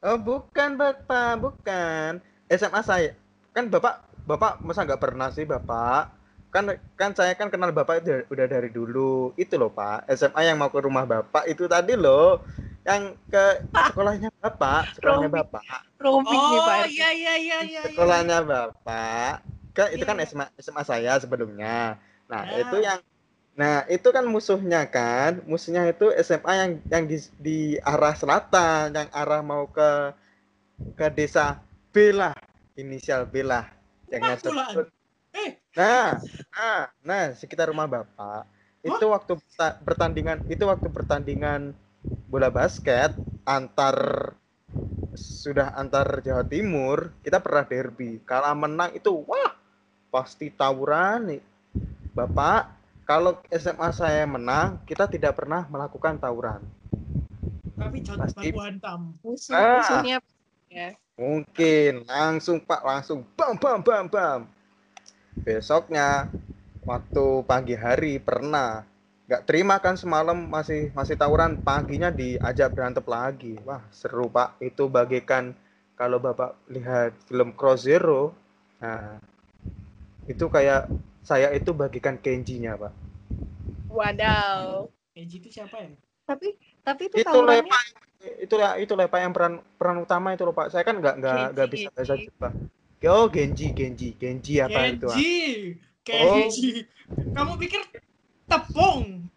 oh 0.01 0.17
bukan 0.17 0.81
bapak 0.81 1.37
bukan. 1.37 2.25
SMA 2.49 2.81
saya. 2.81 3.13
Kan 3.53 3.69
bapak 3.69 4.09
bapak 4.25 4.65
masa 4.65 4.89
nggak 4.89 5.05
pernah 5.05 5.29
sih 5.29 5.45
bapak? 5.45 6.17
Kan 6.49 6.81
kan 6.97 7.13
saya 7.13 7.37
kan 7.37 7.53
kenal 7.53 7.77
bapak 7.77 8.01
itu 8.01 8.25
udah 8.33 8.47
dari 8.49 8.73
dulu. 8.73 9.37
Itu 9.37 9.61
loh 9.61 9.69
pak. 9.69 10.09
SMA 10.17 10.49
yang 10.49 10.57
mau 10.57 10.73
ke 10.73 10.81
rumah 10.81 11.05
bapak 11.05 11.45
itu 11.45 11.69
tadi 11.69 11.93
loh 11.93 12.41
yang 12.89 13.03
ke 13.29 13.45
sekolahnya 13.69 14.29
bapak 14.41 14.97
sekolahnya 14.97 15.29
Romi. 15.29 15.37
bapak 15.37 15.63
nih 15.63 15.77
Pak 16.59 16.77
Oh, 16.79 16.85
RT. 16.89 16.89
iya 16.89 17.09
iya 17.13 17.35
iya 17.37 17.37
iya. 17.37 17.59
iya. 17.69 17.81
sekolahnya 17.85 18.39
bapak 18.43 19.33
kan 19.77 19.87
itu 19.93 20.01
Iya, 20.01 20.09
kan 20.09 20.17
iya. 20.17 20.27
SMA 20.27 20.47
SMA 20.57 20.83
saya 20.83 21.13
sebelumnya 21.21 22.01
nah 22.27 22.43
Ya. 22.49 22.65
itu 22.65 22.77
yang 22.81 23.01
nah 23.53 23.83
itu 23.87 24.09
kan 24.09 24.25
musuhnya 24.25 24.87
kan 24.87 25.43
musuhnya 25.45 25.85
itu 25.87 26.09
SMA 26.23 26.53
yang 26.55 26.71
yang 26.89 27.05
di, 27.05 27.17
di 27.37 27.59
arah 27.83 28.15
selatan 28.15 28.95
yang 28.95 29.09
arah 29.13 29.43
mau 29.43 29.67
ke 29.67 29.91
ke 30.95 31.07
desa 31.11 31.59
B 31.91 32.15
lah 32.15 32.33
inisial 32.75 33.27
B 33.27 33.43
lah 33.43 33.67
yang 34.09 34.23
pulaan. 34.41 34.87
Eh. 35.35 35.51
nah 35.77 36.17
nah 36.55 36.81
nah 37.03 37.23
sekitar 37.35 37.69
rumah 37.69 37.85
bapak 37.85 38.47
itu 38.81 39.05
waktu 39.05 39.33
pertandingan 39.83 40.39
itu 40.47 40.63
waktu 40.65 40.89
pertandingan 40.89 41.75
bola 42.03 42.49
basket 42.49 43.17
antar 43.43 44.31
sudah 45.19 45.75
antar 45.75 46.23
Jawa 46.23 46.45
Timur 46.47 47.11
kita 47.25 47.43
pernah 47.43 47.65
derby 47.67 48.23
kalah 48.23 48.55
menang 48.55 48.95
itu 48.95 49.11
wah 49.27 49.57
pasti 50.09 50.49
tawuran 50.49 51.35
nih 51.35 51.43
Bapak 52.15 52.75
kalau 53.03 53.39
SMA 53.49 53.89
saya 53.91 54.25
menang 54.25 54.83
kita 54.85 55.09
tidak 55.09 55.37
pernah 55.39 55.65
melakukan 55.67 56.17
tawuran 56.19 56.61
Tapi 57.79 58.03
jangan 58.03 58.27
Pasti. 58.27 58.51
hantam. 58.51 59.01
Musuh 59.23 59.55
Ah. 59.55 59.79
musuhnya 59.79 60.19
ya. 60.67 60.91
mungkin 61.15 62.03
langsung 62.05 62.59
Pak 62.59 62.83
langsung 62.83 63.23
bam 63.39 63.55
bam 63.55 63.79
bam 63.83 64.07
bam 64.07 64.41
besoknya 65.39 66.27
waktu 66.83 67.25
pagi 67.45 67.75
hari 67.79 68.19
pernah 68.19 68.83
nggak 69.29 69.45
terima 69.45 69.77
kan 69.77 69.95
semalam 69.95 70.49
masih 70.49 70.89
masih 70.97 71.13
tawuran 71.13 71.61
paginya 71.61 72.09
diajak 72.09 72.73
berantem 72.73 73.05
lagi 73.05 73.61
wah 73.61 73.85
seru 73.93 74.33
Pak 74.33 74.57
itu 74.65 74.89
bagaikan 74.89 75.53
kalau 76.01 76.17
Bapak 76.17 76.57
lihat 76.73 77.13
film 77.29 77.53
Cross 77.53 77.85
Zero 77.85 78.33
nah 78.81 79.21
itu 80.25 80.49
kayak 80.49 80.89
saya 81.21 81.53
itu 81.53 81.77
bagikan 81.77 82.17
Kenji-nya 82.17 82.81
Pak 82.81 82.93
Wadaw. 83.89 84.89
Kenji 85.17 85.41
itu 85.43 85.49
siapa 85.51 85.81
ya? 85.81 85.91
Tapi 86.29 86.55
tapi 86.85 87.03
itu, 87.09 87.17
itu 87.21 87.27
tawurannya 87.27 87.65
lepa 87.65 87.79
itu 88.43 88.55
ya 88.59 88.71
itu 88.77 88.93
lepa 88.99 89.17
yang 89.23 89.33
peran 89.33 89.63
peran 89.77 89.97
utama 90.03 90.33
itu 90.33 90.43
loh 90.45 90.55
Pak 90.57 90.73
saya 90.73 90.85
kan 90.85 91.01
nggak 91.01 91.15
nggak 91.21 91.45
nggak 91.53 91.67
Genji, 91.69 91.85
bisa 91.85 91.89
bahasa 91.93 92.15
Genji. 92.17 92.27
Jepang 92.29 92.55
oh 93.09 93.27
Genji 93.29 93.67
Genji 93.77 94.09
Genji 94.17 94.55
apa 94.61 94.81
itu 94.89 95.07
ah? 95.09 95.17
Kenji. 95.17 95.43
Kenji. 96.03 96.71
Kamu 97.37 97.61
pikir 97.61 97.81
tepung? 98.49 99.29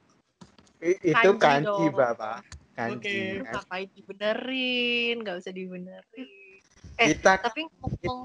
I- 0.82 0.98
itu 1.14 1.30
Kanji 1.38 1.38
kanji 1.38 1.86
bapak 1.94 2.42
Oke. 2.42 2.74
kanji 2.74 3.18
Kan- 3.46 3.54
ngapain 3.54 3.88
dibenerin? 3.94 5.16
Nggak 5.22 5.38
usah 5.46 5.54
dibenerin. 5.54 6.60
Eh, 6.98 7.08
kita 7.14 7.38
Tapi 7.44 7.70
ngomong 7.70 8.20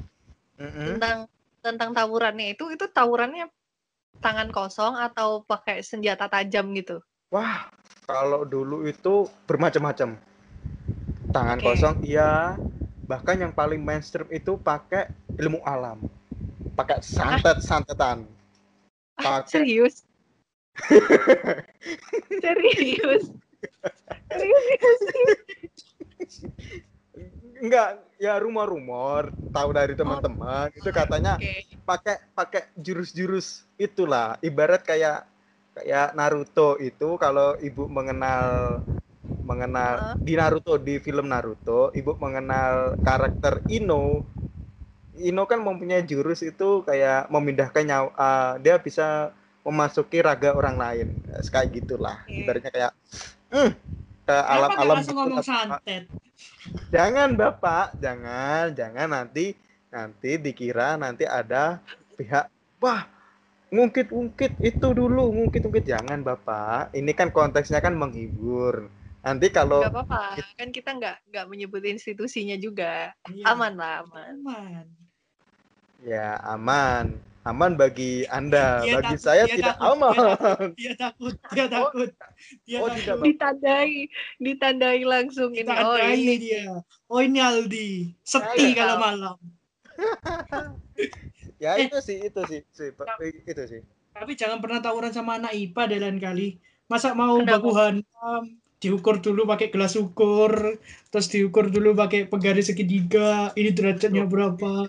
Mm-mm. 0.57 0.96
tentang 0.96 1.18
tentang 1.61 1.90
tawurannya 1.92 2.57
itu 2.57 2.72
itu 2.72 2.87
tawurannya 2.88 3.51
tangan 4.25 4.49
kosong 4.49 4.96
atau 4.96 5.44
pakai 5.44 5.85
senjata 5.85 6.31
tajam 6.31 6.72
gitu. 6.72 7.03
wah 7.29 7.68
kalau 8.07 8.46
dulu 8.46 8.87
itu 8.87 9.27
bermacam-macam 9.44 10.14
tangan 11.35 11.59
Oke. 11.61 11.66
kosong 11.66 11.94
iya 12.01 12.57
bahkan 13.05 13.37
yang 13.37 13.53
paling 13.53 13.83
mainstream 13.83 14.31
itu 14.33 14.57
pakai 14.57 15.11
ilmu 15.37 15.61
alam 15.66 16.01
pakai 16.79 17.03
santet 17.05 17.61
santetan 17.61 18.25
Ah, 19.18 19.42
pakai 19.42 19.61
serius? 19.61 20.07
serius? 22.45 23.33
Serius 24.31 25.01
enggak 27.57 28.05
ya 28.21 28.37
rumor-rumor 28.37 29.33
tahu 29.53 29.73
dari 29.73 29.97
teman-teman 29.97 30.69
itu 30.77 30.89
katanya 30.93 31.41
Oke. 31.41 31.65
pakai 31.89 32.17
pakai 32.37 32.62
jurus-jurus 32.77 33.65
itulah 33.81 34.37
ibarat 34.45 34.85
kayak 34.85 35.25
kayak 35.77 36.12
Naruto 36.17 36.77
itu 36.81 37.17
kalau 37.17 37.57
ibu 37.61 37.89
mengenal 37.89 38.81
mengenal 39.41 40.17
di 40.21 40.37
Naruto 40.37 40.77
di 40.77 41.01
film 41.01 41.33
Naruto 41.33 41.93
ibu 41.97 42.17
mengenal 42.21 43.01
karakter 43.01 43.65
Ino 43.73 44.25
Ino 45.17 45.49
kan 45.49 45.65
mempunyai 45.65 46.05
jurus 46.05 46.45
itu 46.45 46.85
kayak 46.85 47.33
memindahkan 47.33 47.85
nyawa 47.89 48.11
eh, 48.12 48.53
dia 48.61 48.77
bisa 48.77 49.33
memasuki 49.66 50.22
raga 50.22 50.55
orang 50.55 50.79
lain 50.79 51.09
kayak 51.50 51.74
gitulah 51.74 52.22
Oke. 52.22 52.38
ibaratnya 52.46 52.70
kayak 52.70 52.92
hmm, 53.50 53.70
ke 54.26 54.35
nggak 54.35 54.46
alam-alam 54.46 54.96
gitu 55.02 55.12
ngomong 55.14 55.42
Bapak. 55.42 55.46
santet? 55.46 56.05
Jangan 56.92 57.29
Bapak, 57.35 57.96
jangan, 57.98 58.70
jangan 58.76 59.09
nanti 59.11 59.57
nanti 59.90 60.31
dikira 60.38 60.94
nanti 60.94 61.24
ada 61.26 61.81
pihak 62.14 62.46
wah 62.79 63.09
ngungkit-ngungkit 63.70 64.62
itu 64.62 64.88
dulu, 64.94 65.35
ngungkit-ngungkit 65.35 65.87
jangan 65.87 66.22
Bapak. 66.22 66.94
Ini 66.94 67.11
kan 67.14 67.35
konteksnya 67.35 67.83
kan 67.83 67.98
menghibur. 67.98 68.87
Nanti 69.26 69.50
kalau 69.50 69.83
Gak 69.83 69.94
apa-apa, 69.94 70.38
kan 70.55 70.68
kita 70.70 70.90
nggak 70.94 71.16
nggak 71.35 71.46
menyebut 71.50 71.83
institusinya 71.83 72.55
juga. 72.55 73.11
Iya, 73.26 73.44
Aman 73.50 73.74
lah, 73.74 74.07
aman. 74.07 74.35
Aman. 74.38 74.87
ya 76.07 76.38
aman, 76.46 77.18
aman 77.47 77.79
bagi 77.79 78.27
Anda, 78.29 78.83
Dia 78.85 78.99
bagi 78.99 79.15
takut, 79.15 79.23
saya 79.23 79.45
dia 79.47 79.55
tidak 79.57 79.77
takut, 79.79 79.87
dia 79.87 79.95
aman. 79.95 80.67
Dia 80.75 80.93
takut, 80.99 81.35
dia 81.55 81.67
takut. 81.79 82.11
Dia 82.67 82.79
oh, 82.83 82.89
takut. 82.89 82.99
tidak, 82.99 83.15
Pak. 83.17 83.25
Ditandai, 83.25 83.91
ditandai 84.39 85.01
langsung 85.07 85.51
ini. 85.55 85.63
Kita 85.63 85.75
Oh 85.81 85.97
ini. 85.97 86.35
dia. 86.37 86.65
Oh 87.07 87.21
ini 87.23 87.39
Aldi. 87.39 87.91
Sepi 88.23 88.75
Saya 88.75 88.77
kalau 88.77 88.97
tahu. 88.99 89.05
malam. 89.07 89.37
Ya 91.57 91.73
Eh. 91.73 91.89
itu 91.89 91.97
sih, 92.05 92.21
itu 92.21 92.41
sih, 92.45 92.61
sih, 92.69 92.91
itu 93.49 93.63
sih. 93.65 93.81
Tapi 94.13 94.33
jangan 94.37 94.61
pernah 94.61 94.85
tawuran 94.85 95.09
sama 95.09 95.41
anak 95.41 95.57
IPA 95.57 95.83
deh 95.89 95.99
lain 96.05 96.19
kali. 96.21 96.47
Masa 96.85 97.17
mau 97.17 97.41
Kenapa? 97.41 97.65
baku 97.65 97.71
hantam, 97.73 98.43
diukur 98.77 99.17
dulu 99.19 99.49
pakai 99.49 99.73
gelas 99.73 99.97
ukur, 99.97 100.53
terus 101.09 101.27
diukur 101.33 101.73
dulu 101.73 101.97
pakai 101.97 102.29
penggaris 102.29 102.69
segitiga, 102.69 103.57
ini 103.57 103.73
derajatnya 103.73 104.29
berapa. 104.29 104.85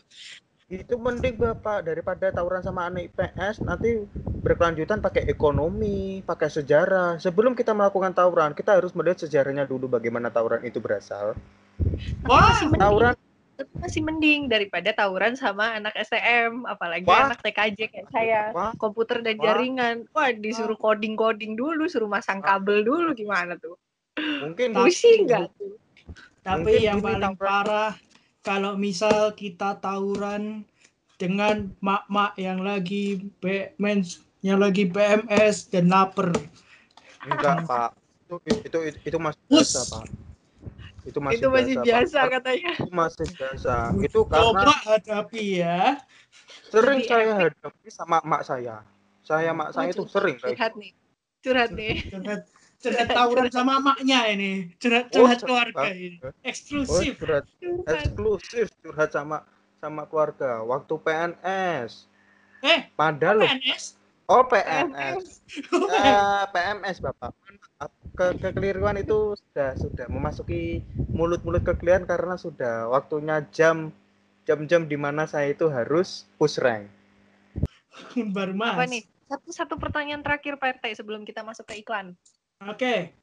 Itu 0.68 1.00
mending 1.00 1.40
Bapak 1.40 1.88
daripada 1.88 2.28
tawuran 2.28 2.60
sama 2.60 2.92
anak 2.92 3.08
IPS 3.08 3.64
nanti 3.64 4.04
berkelanjutan 4.44 5.00
pakai 5.00 5.24
ekonomi, 5.24 6.20
pakai 6.28 6.52
sejarah. 6.52 7.16
Sebelum 7.24 7.56
kita 7.56 7.72
melakukan 7.72 8.12
tawuran, 8.12 8.52
kita 8.52 8.76
harus 8.76 8.92
melihat 8.92 9.24
sejarahnya 9.24 9.64
dulu 9.64 9.88
bagaimana 9.88 10.28
tawuran 10.28 10.68
itu 10.68 10.84
berasal. 10.84 11.40
Wah, 12.28 12.52
Masih 12.52 12.68
mending, 12.68 12.84
Tawuran 12.84 13.14
tapi 13.58 13.74
masih 13.80 14.02
mending 14.04 14.42
daripada 14.52 14.92
tawuran 14.92 15.40
sama 15.40 15.72
anak 15.80 15.96
STM, 15.96 16.68
apalagi 16.68 17.08
Wah. 17.08 17.32
anak 17.32 17.40
TKJ 17.48 17.80
kayak 17.88 18.08
saya. 18.12 18.42
Wah, 18.52 18.76
Komputer 18.76 19.24
dan 19.24 19.40
Wah. 19.40 19.44
jaringan. 19.48 20.04
Wah, 20.12 20.36
disuruh 20.36 20.76
coding-coding 20.76 21.56
dulu, 21.56 21.88
suruh 21.88 22.12
masang 22.12 22.44
kabel 22.44 22.84
dulu 22.84 23.16
gimana 23.16 23.56
tuh? 23.56 23.80
mungkin 24.20 24.76
Pusing 24.76 25.32
nggak 25.32 25.48
tuh? 25.56 25.80
Tapi 26.44 26.60
Mungkin 26.76 26.80
yang 26.84 27.00
paling 27.00 27.24
tawuran- 27.24 27.40
parah 27.40 27.92
kalau 28.48 28.80
misal 28.80 29.36
kita 29.36 29.76
tawuran 29.84 30.64
dengan 31.20 31.68
mak-mak 31.84 32.40
yang 32.40 32.64
lagi 32.64 33.20
B- 33.44 33.76
mens 33.76 34.24
yang 34.40 34.64
lagi 34.64 34.88
PMS 34.88 35.68
dan 35.68 35.92
lapar. 35.92 36.32
enggak, 37.28 37.68
Pak. 37.68 37.92
Itu 38.24 38.36
itu 38.48 38.80
itu, 38.88 38.98
itu 39.04 39.18
masih 39.20 39.44
Us. 39.52 39.76
biasa, 39.76 39.80
Pak. 39.92 40.06
Itu 41.04 41.20
masih 41.20 41.36
Itu 41.44 41.48
masih 41.52 41.76
Pak. 41.76 41.84
biasa 41.84 42.20
katanya. 42.32 42.72
Itu 42.80 42.92
masih 42.96 43.28
biasa. 43.36 43.76
Itu 44.00 44.20
karena 44.24 44.48
Coba 44.64 44.74
hadapi 44.88 45.44
ya. 45.60 45.80
sering 46.72 47.00
Lebih 47.04 47.12
saya 47.12 47.32
epic. 47.36 47.52
hadapi 47.52 47.88
sama 47.92 48.18
mak 48.24 48.42
saya. 48.48 48.76
Saya 49.28 49.52
mak 49.52 49.76
saya 49.76 49.92
itu 49.92 50.08
sering 50.08 50.40
kayak 50.40 50.56
Curhat 50.56 50.74
nih. 50.80 50.92
Curhat 51.44 51.72
nih. 51.76 51.96
Curhat, 52.08 52.42
curhat 52.78 53.08
tawuran 53.10 53.50
sama 53.50 53.82
maknya 53.82 54.20
ini. 54.30 54.70
Curhat, 54.78 55.10
Oh, 55.10 55.26
curhat 55.26 55.40
keluarga 55.42 55.90
ini. 55.92 56.18
Oh, 56.22 56.32
Eksklusif. 56.46 57.18
curhat 57.18 57.46
Curhat. 57.58 58.14
eksklusif 58.14 58.68
curhat 58.82 59.10
sama 59.12 59.44
sama 59.78 60.06
keluarga 60.06 60.62
waktu 60.66 60.94
PNS. 61.02 62.06
Eh, 62.62 62.90
Padahal 62.94 63.46
loh, 63.46 63.50
PNS? 63.50 63.84
oh 64.28 64.44
PNS. 64.46 65.24
Eh, 65.88 66.44
PMS 66.52 66.98
Bapak. 67.00 67.32
Ke 68.18 68.34
kekeliruan 68.42 68.98
itu 68.98 69.38
sudah 69.38 69.78
sudah 69.78 70.06
memasuki 70.10 70.82
mulut-mulut 71.14 71.62
kekeliruan 71.62 72.10
karena 72.10 72.34
sudah 72.34 72.90
waktunya 72.90 73.46
jam 73.54 73.94
jam-jam 74.44 74.88
di 74.90 74.98
mana 74.98 75.30
saya 75.30 75.54
itu 75.54 75.70
harus 75.70 76.26
push 76.38 76.58
rank. 76.58 76.90
Baru 78.34 78.54
mas. 78.58 78.74
Apa 78.74 78.86
nih? 78.90 79.04
Satu 79.28 79.50
satu 79.52 79.74
pertanyaan 79.76 80.24
terakhir 80.24 80.56
Pak 80.56 80.80
RT 80.80 81.04
sebelum 81.04 81.28
kita 81.28 81.44
masuk 81.44 81.68
ke 81.68 81.84
iklan. 81.84 82.16
Oke. 82.66 83.14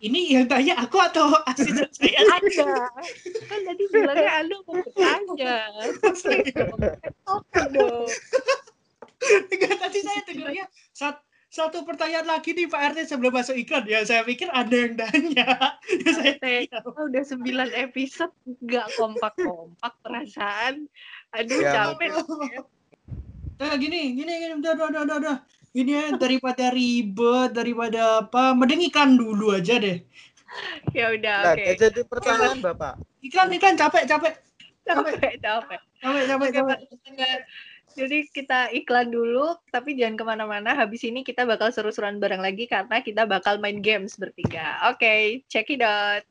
Ini 0.00 0.20
yang 0.32 0.46
tanya 0.48 0.80
aku 0.80 0.96
atau 0.96 1.28
asisten 1.44 1.86
saya? 1.92 2.24
Anda 2.24 2.88
kan 3.46 3.60
tadi 3.68 3.84
bilangnya 3.92 4.32
Anda 4.42 4.56
mau 4.64 4.80
bertanya. 4.80 5.56
Oke 7.28 7.60
dong. 7.70 8.08
Enggak, 9.52 9.76
tadi 9.76 9.98
saya 10.00 10.20
dengarnya 10.24 10.64
sat- 10.96 11.20
satu 11.50 11.84
pertanyaan 11.84 12.24
lagi 12.30 12.56
nih 12.56 12.70
Pak 12.70 12.94
RT 12.96 13.12
sebelum 13.12 13.36
masuk 13.36 13.58
iklan 13.60 13.84
ya. 13.84 14.00
Saya 14.08 14.24
pikir 14.24 14.48
ada 14.50 14.72
yang 14.72 14.96
nanya. 14.96 15.46
Ya 15.84 16.10
saya 16.16 16.40
RT, 16.40 16.46
udah 16.96 17.22
9 17.26 17.70
episode 17.76 18.32
nggak 18.64 18.86
kompak-kompak 18.96 19.94
perasaan. 20.00 20.88
Aduh 21.36 21.60
Ya, 21.60 21.92
capek. 21.92 22.10
Nah, 23.60 23.76
gini, 23.76 24.16
gini, 24.16 24.32
gini, 24.40 24.54
udah, 24.56 24.72
udah, 24.72 24.88
udah, 25.04 25.16
udah, 25.20 25.36
Gini 25.70 25.94
ya, 25.94 26.10
daripada 26.18 26.74
ribet, 26.74 27.54
daripada 27.54 28.26
apa, 28.26 28.58
mending 28.58 28.90
iklan 28.90 29.14
dulu 29.14 29.54
aja 29.54 29.78
deh. 29.78 30.02
Ya 30.90 31.14
udah 31.14 31.38
Nah, 31.46 31.54
oke. 31.54 31.78
jadi 31.78 32.00
pertanyaan 32.10 32.58
Bapak. 32.58 32.98
Iklan, 33.22 33.54
iklan, 33.54 33.78
capek, 33.78 34.02
capek, 34.10 34.34
Capek, 34.82 35.38
capek. 35.38 35.78
capek, 36.02 36.24
capek, 36.26 36.50
capek. 36.50 36.74
Pak 36.74 36.80
Tetangga. 36.90 37.30
Jadi 37.90 38.18
kita 38.30 38.70
iklan 38.70 39.10
dulu, 39.10 39.58
tapi 39.74 39.98
jangan 39.98 40.14
ke 40.14 40.24
mana-mana. 40.26 40.78
Habis 40.78 41.02
ini 41.06 41.26
kita 41.26 41.42
bakal 41.42 41.74
seru-seruan 41.74 42.22
bareng 42.22 42.38
lagi 42.38 42.70
karena 42.70 43.02
kita 43.02 43.26
bakal 43.26 43.58
main 43.58 43.82
games 43.82 44.14
bertiga. 44.14 44.78
Oke, 44.90 45.42
check 45.50 45.70
it 45.74 45.82
out. 45.82 46.22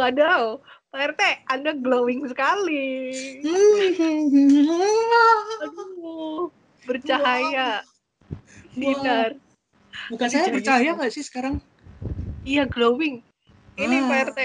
Wadaw, 0.00 0.56
Pak 0.88 1.12
RT, 1.12 1.20
Anda 1.52 1.76
glowing 1.76 2.24
sekali. 2.24 3.12
Aduh, 5.60 6.48
bercahaya. 6.88 7.84
Sinar. 8.72 9.36
Bukan 10.08 10.28
saya 10.32 10.48
percaya 10.48 10.80
jadi- 10.80 10.96
nggak 10.96 11.12
sih 11.12 11.20
sekarang? 11.20 11.60
Iya 12.48 12.64
glowing. 12.64 13.20
Ini 13.76 13.96
Ah. 14.00 14.08
Pak 14.08 14.18
RT. 14.32 14.38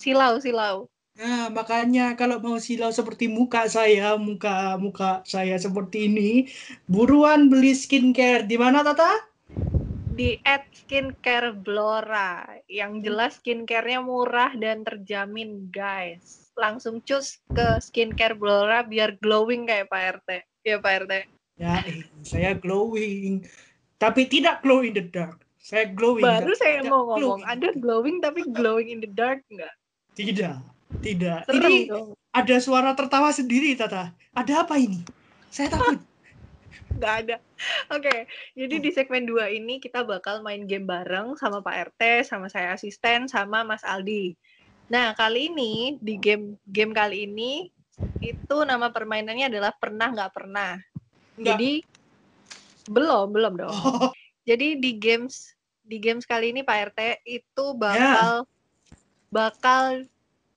Silau, 0.00 0.40
silau. 0.40 0.88
Nah, 1.20 1.52
makanya 1.52 2.16
kalau 2.16 2.40
mau 2.40 2.56
silau 2.56 2.88
seperti 2.88 3.28
muka 3.28 3.68
saya, 3.68 4.16
muka 4.16 4.80
muka 4.80 5.20
saya 5.28 5.60
seperti 5.60 6.08
ini, 6.08 6.48
buruan 6.88 7.52
beli 7.52 7.76
skincare. 7.76 8.48
Di 8.48 8.56
mana 8.56 8.80
Tata? 8.80 9.28
Di 10.10 10.36
at 10.42 10.66
skincare 10.74 11.54
Blora. 11.54 12.44
Yang 12.66 12.92
jelas 13.06 13.32
skincare-nya 13.38 14.02
murah 14.02 14.52
dan 14.58 14.82
terjamin, 14.82 15.70
guys. 15.70 16.50
Langsung 16.58 16.98
cus 17.06 17.38
ke 17.54 17.78
skincare 17.78 18.34
Blora 18.34 18.82
biar 18.82 19.16
glowing 19.22 19.70
kayak 19.70 19.88
Pak 19.88 20.02
RT. 20.20 20.28
Ya 20.66 20.76
Pak 20.82 20.94
RT. 21.06 21.12
Ya, 21.60 21.84
saya 22.24 22.56
glowing. 22.56 23.44
Tapi 24.00 24.24
tidak 24.32 24.64
glow 24.64 24.80
in 24.80 24.96
the 24.96 25.04
dark. 25.04 25.44
Saya 25.60 25.92
glowing. 25.92 26.24
Baru 26.24 26.56
saya 26.56 26.80
mau 26.88 27.04
ngomong, 27.04 27.44
glowing. 27.44 27.44
ada 27.44 27.68
glowing 27.76 28.16
tapi 28.24 28.40
glowing 28.48 28.88
in 28.88 29.04
the 29.04 29.10
dark 29.12 29.44
nggak? 29.52 29.74
Tidak. 30.16 30.56
Tidak. 31.04 31.40
Serem 31.46 31.70
ini 31.70 31.86
dong. 31.86 32.16
ada 32.32 32.56
suara 32.58 32.96
tertawa 32.96 33.30
sendiri, 33.30 33.76
Tata. 33.78 34.10
Ada 34.34 34.66
apa 34.66 34.74
ini? 34.80 35.04
Saya 35.52 35.70
takut. 35.70 36.00
Nggak 37.00 37.14
ada. 37.24 37.36
Oke, 37.96 38.28
jadi 38.52 38.74
di 38.76 38.90
segmen 38.92 39.24
2 39.24 39.56
ini 39.56 39.80
kita 39.80 40.04
bakal 40.04 40.44
main 40.44 40.68
game 40.68 40.84
bareng 40.84 41.32
sama 41.40 41.64
Pak 41.64 41.96
RT, 41.96 42.28
sama 42.28 42.52
saya 42.52 42.76
asisten, 42.76 43.24
sama 43.24 43.64
Mas 43.64 43.80
Aldi. 43.80 44.36
Nah, 44.92 45.16
kali 45.16 45.48
ini 45.48 45.96
di 45.96 46.20
game 46.20 46.60
game 46.68 46.92
kali 46.92 47.24
ini 47.24 47.72
itu 48.20 48.56
nama 48.68 48.92
permainannya 48.92 49.48
adalah 49.48 49.72
pernah 49.72 50.12
nggak 50.12 50.32
pernah. 50.36 50.76
Nggak. 51.40 51.56
Jadi 51.56 51.72
belum, 52.90 53.26
belum 53.32 53.52
dong. 53.56 53.72
Oh, 53.72 54.12
Jadi 54.44 54.76
di 54.76 55.00
games 55.00 55.56
di 55.84 55.96
games 55.96 56.28
kali 56.28 56.52
ini 56.52 56.60
Pak 56.60 56.92
RT 56.92 57.00
itu 57.24 57.64
bakal 57.76 58.44
bakal 59.30 60.04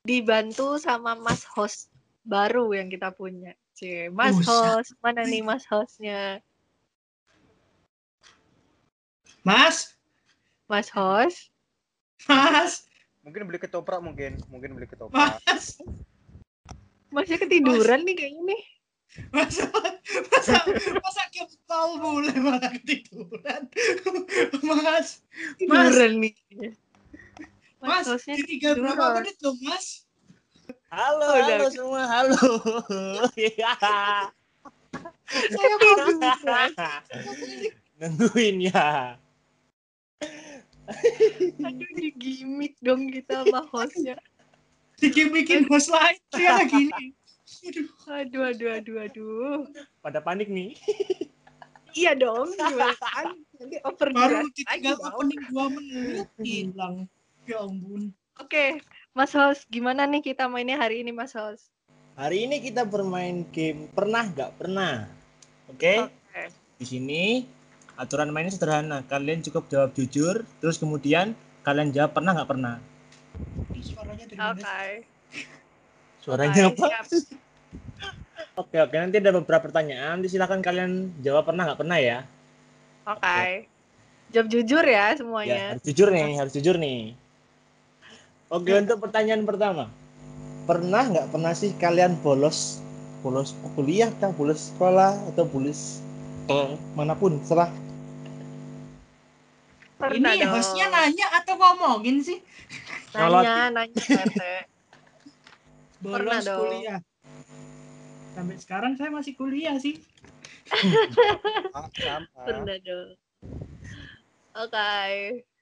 dibantu 0.03 0.75
sama 0.82 1.15
Mas 1.15 1.47
host 1.47 1.93
baru 2.25 2.73
yang 2.75 2.91
kita 2.91 3.13
punya. 3.15 3.56
Cie, 3.84 4.08
Mas 4.15 4.39
Buset. 4.39 4.48
host, 4.48 4.96
mana 5.04 5.28
nih 5.28 5.43
Mas 5.43 5.67
hostnya? 5.67 6.39
Mas, 9.43 9.91
Mas 10.72 10.88
host, 10.88 11.52
Mas, 12.24 12.88
Mungkin 13.28 13.43
beli 13.43 13.60
ketoprak 13.60 14.00
mungkin, 14.00 14.39
mungkin 14.48 14.80
beli 14.80 14.88
ketoprak. 14.88 15.36
Mas, 15.43 15.84
masih 17.12 17.36
ketiduran 17.36 18.08
nih 18.08 18.15
kayaknya 18.15 18.56
nih. 18.56 18.63
masa, 19.36 19.67
masa, 20.32 20.58
masa 21.04 21.24
kita 21.28 21.52
tahu 21.67 22.00
boleh 22.00 22.39
malah 22.39 22.72
ketiduran, 22.80 23.67
Mas, 24.63 25.28
Tiduran 25.60 26.24
nih. 26.24 26.32
Mas, 27.84 28.08
di 28.32 28.48
tiga 28.48 28.80
berapa 28.80 28.96
ketiduran. 28.96 29.15
menit 29.28 29.38
loh, 29.43 29.56
Mas? 29.60 30.08
Halo, 30.93 31.25
Oh, 31.25 31.34
udah. 31.34 31.58
halo 31.58 31.67
semua, 31.73 32.01
halo. 32.06 32.38
Iya. 33.34 33.73
Saya 35.49 35.73
mau 35.82 35.97
Nungguin 37.97 38.69
ya. 38.69 39.17
Aduh, 41.65 41.89
di 41.97 42.13
gimmick 42.13 42.77
dong 42.86 43.10
kita 43.10 43.41
sama 43.41 43.65
hostnya. 43.73 44.21
bikin 45.01 45.65
host 45.65 45.89
lain, 45.89 46.13
saya 46.29 46.62
gini. 46.69 47.10
Aduh, 47.65 47.89
Aduh, 48.13 48.41
aduh, 48.53 48.69
aduh, 48.77 48.97
aduh. 49.01 49.60
Pada 50.06 50.21
panik 50.21 50.45
nih. 50.45 50.77
Iya 51.97 52.13
dong, 52.13 52.53
gimana 52.53 52.93
kan? 53.01 53.34
Nanti 53.58 53.82
over 53.82 54.13
baru 54.13 54.45
ditinggal 54.53 55.01
opening 55.10 55.41
dua 55.49 55.73
menit 55.73 56.29
hilang. 56.38 57.10
Ya 57.49 57.65
ampun. 57.65 58.13
Oke, 58.38 58.77
Mas 59.13 59.30
host, 59.38 59.69
gimana 59.69 60.10
nih 60.10 60.26
kita 60.26 60.49
mainnya 60.49 60.73
hari 60.73 61.06
ini, 61.06 61.13
Mas 61.13 61.38
host? 61.38 61.69
Hari 62.17 62.49
ini 62.49 62.58
kita 62.58 62.82
bermain 62.82 63.45
game 63.54 63.86
pernah 63.93 64.26
nggak 64.26 64.58
pernah. 64.58 65.06
Oke? 65.69 66.10
Oke. 66.10 66.43
Di 66.82 66.86
sini 66.86 67.45
aturan 67.93 68.34
mainnya 68.34 68.58
sederhana. 68.58 69.06
Kalian 69.06 69.45
cukup 69.45 69.69
jawab 69.69 69.93
jujur, 69.93 70.41
terus 70.58 70.82
kemudian 70.82 71.38
kalian 71.62 71.93
jawab 71.93 72.17
pernah 72.17 72.34
nggak 72.41 72.49
pernah. 72.58 72.82
Suaranya 73.86 74.26
dari 74.26 74.39
Oke. 74.41 74.62
mana? 74.65 74.82
Suaranya 76.26 76.62
Oke, 76.73 76.82
apa? 76.82 76.88
Oke, 78.65 78.78
oke. 78.82 78.95
Nanti 78.97 79.17
ada 79.21 79.34
beberapa 79.34 79.65
pertanyaan. 79.69 80.21
Nanti 80.21 80.30
silakan 80.34 80.62
kalian 80.62 81.21
jawab 81.21 81.54
pernah 81.54 81.69
nggak 81.69 81.80
pernah 81.86 81.97
ya. 82.02 82.26
Oke. 83.06 83.69
Jawab 84.34 84.47
jujur 84.49 84.82
ya 84.86 85.13
Ya, 85.13 85.17
semuanya. 85.17 85.65
harus 85.78 85.86
jujur 85.86 86.08
nih, 86.10 86.34
harus 86.38 86.54
jujur 86.58 86.76
nih. 86.82 87.13
Oke, 88.53 88.69
untuk 88.77 89.01
pertanyaan 89.01 89.49
pertama. 89.49 89.89
Pernah 90.69 91.09
nggak 91.09 91.27
pernah 91.33 91.57
sih 91.57 91.73
kalian 91.81 92.21
bolos 92.21 92.77
bolos 93.25 93.57
kuliah 93.73 94.13
kah, 94.21 94.29
bolos 94.29 94.69
sekolah 94.69 95.17
atau 95.33 95.49
bolos 95.49 96.05
eh, 96.53 96.77
mana 96.93 97.17
pun, 97.17 97.41
serah. 97.41 97.71
Pernah 99.97 100.37
Ini 100.37 100.45
dong. 100.45 100.53
hostnya 100.53 100.85
nanya 100.91 101.27
atau 101.41 101.55
ngomongin 101.57 102.21
sih? 102.21 102.43
Nanya, 103.15 103.73
nanya, 103.73 104.03
RT. 104.05 104.43
Pernah 106.03 106.39
Bolos 106.43 106.45
dong. 106.45 106.59
kuliah. 106.61 106.99
Sampai 108.35 108.57
sekarang 108.59 108.93
saya 108.99 109.09
masih 109.09 109.33
kuliah 109.33 109.79
sih. 109.81 109.97
Ah. 111.73 111.89
Pernah 112.45 112.77
dong. 112.83 113.09
Oke. 114.53 115.52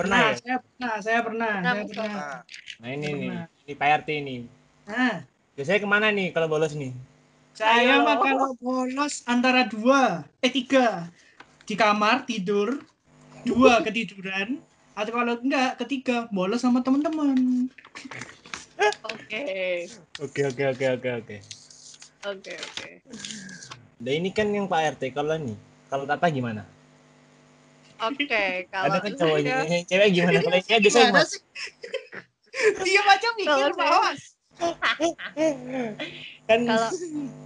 Pernah 0.00 0.32
ya? 0.32 0.32
saya 0.40 0.56
pernah, 0.64 0.94
saya 1.04 1.20
pernah, 1.20 1.52
Pernah, 1.60 1.72
saya 1.76 1.84
pernah. 1.84 2.24
Nah, 2.80 2.88
ini 2.88 3.08
nih, 3.12 3.12
Pernah. 3.20 3.44
ini 3.68 3.72
Pak 3.76 3.88
RT 4.00 4.08
ini. 4.16 4.36
Nah, 4.88 5.16
Biasanya 5.52 5.80
ke 5.84 5.88
mana 5.92 6.06
nih 6.08 6.28
kalau 6.32 6.48
bolos 6.48 6.72
nih? 6.72 6.92
saya 7.52 8.00
mah 8.00 8.16
kalau 8.24 8.56
bolos 8.56 9.20
antara 9.28 9.68
dua, 9.68 10.24
eh 10.40 10.48
tiga. 10.48 11.12
Di 11.68 11.76
kamar 11.76 12.24
tidur, 12.24 12.80
dua 13.44 13.84
ketiduran, 13.84 14.56
atau 14.96 15.12
kalau 15.12 15.36
enggak 15.36 15.76
ketiga 15.84 16.24
bolos 16.32 16.64
sama 16.64 16.80
teman-teman. 16.80 17.68
Oke. 19.04 19.44
Oke 20.16 20.40
oke 20.48 20.64
oke 20.72 20.86
oke 20.96 21.08
oke. 21.20 21.36
Oke, 22.24 22.52
oke. 22.56 22.88
Nah 24.00 24.12
ini 24.16 24.32
kan 24.32 24.48
yang 24.48 24.64
Pak 24.64 24.96
RT 24.96 25.12
kalau 25.12 25.36
nih, 25.36 25.60
kalau 25.92 26.08
Tata 26.08 26.32
gimana? 26.32 26.64
Oke, 28.00 28.64
kalau 28.72 28.96
Ada 28.96 28.98
kan 29.04 29.12
cowoknya, 29.12 29.56
yang 29.68 29.84
cewek 29.84 30.08
gimana? 30.16 30.38
Kalau 30.40 30.56
yang 30.56 30.66
cewek 30.66 30.80
biasanya 30.80 31.04
Gimana 31.04 31.20
gimana? 31.20 31.28
sih? 31.28 31.40
Dia 32.80 33.00
baca 33.04 33.28
mikir, 33.36 33.48
Kalau 33.50 33.68
saya- 33.76 34.02
Mas. 34.04 34.22
Kan 36.44 36.60
kalau 36.66 36.90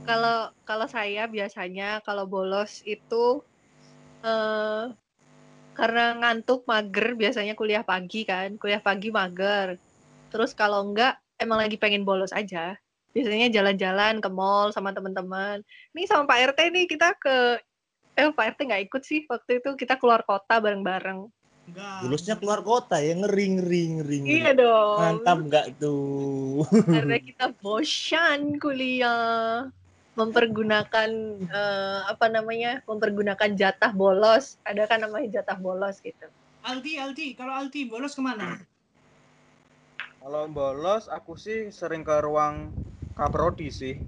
kalau 0.02 0.38
kalau 0.64 0.86
saya 0.88 1.26
biasanya 1.28 2.02
kalau 2.02 2.24
bolos 2.26 2.82
itu 2.82 3.44
eh 4.24 4.84
karena 5.74 6.04
ngantuk 6.18 6.64
mager 6.64 7.14
biasanya 7.14 7.54
kuliah 7.54 7.82
pagi 7.82 8.22
kan 8.22 8.54
kuliah 8.58 8.78
pagi 8.78 9.10
mager 9.10 9.76
terus 10.30 10.54
kalau 10.54 10.86
enggak 10.86 11.18
emang 11.38 11.60
lagi 11.60 11.76
pengen 11.76 12.06
bolos 12.06 12.30
aja 12.30 12.78
biasanya 13.10 13.50
jalan-jalan 13.50 14.18
ke 14.18 14.30
mall 14.30 14.70
sama 14.70 14.90
teman-teman 14.90 15.62
nih 15.94 16.06
sama 16.06 16.26
Pak 16.26 16.54
RT 16.54 16.60
nih 16.74 16.86
kita 16.90 17.14
ke 17.18 17.58
eh 18.14 18.30
Pak 18.30 18.44
RT 18.54 18.58
nggak 18.70 18.84
ikut 18.90 19.02
sih 19.02 19.26
waktu 19.26 19.58
itu 19.58 19.74
kita 19.74 19.98
keluar 19.98 20.22
kota 20.22 20.62
bareng-bareng 20.62 21.26
Enggak. 21.64 21.98
bolusnya 22.04 22.36
keluar 22.36 22.60
kota 22.60 23.00
ya 23.00 23.16
ngeri 23.16 23.46
ngeri 23.58 23.82
ngeri. 23.98 24.18
ngeri. 24.22 24.36
iya 24.38 24.50
dong 24.54 24.98
Mantap 25.00 25.38
nggak 25.50 25.66
tuh? 25.82 26.62
karena 26.86 27.16
kita 27.18 27.46
bosan 27.58 28.60
kuliah 28.62 29.66
mempergunakan 30.14 31.10
eh, 31.42 32.00
apa 32.06 32.26
namanya 32.30 32.86
mempergunakan 32.86 33.50
jatah 33.58 33.90
bolos 33.90 34.62
ada 34.62 34.86
kan 34.86 35.02
namanya 35.02 35.42
jatah 35.42 35.58
bolos 35.58 35.98
gitu 36.04 36.30
Aldi, 36.64 36.96
Aldi, 36.96 37.26
kalau 37.36 37.52
Aldi 37.60 37.84
bolos 37.92 38.16
ke 38.16 38.24
mana? 38.24 38.56
kalau 40.16 40.48
bolos 40.48 41.12
aku 41.12 41.36
sih 41.36 41.68
sering 41.68 42.00
ke 42.00 42.16
ruang 42.24 42.72
kaprodi 43.12 43.68
sih. 43.68 44.00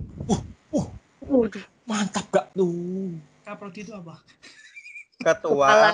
Waduh, 1.20 1.60
Mantap 1.84 2.24
gak 2.32 2.48
tuh? 2.56 3.12
Kaprodi 3.46 3.86
itu 3.86 3.94
apa? 3.94 4.18
Ketua 5.22 5.70
kepala 5.70 5.90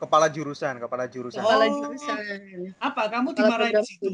kepala 0.00 0.26
jurusan, 0.32 0.80
kepala 0.80 1.04
jurusan. 1.04 1.44
Oh. 1.44 1.52
kepala 1.52 1.68
jurusan 1.68 2.16
Apa? 2.80 3.02
Kamu 3.12 3.36
dimarahin 3.36 3.76
di 3.76 3.84
situ? 3.84 4.10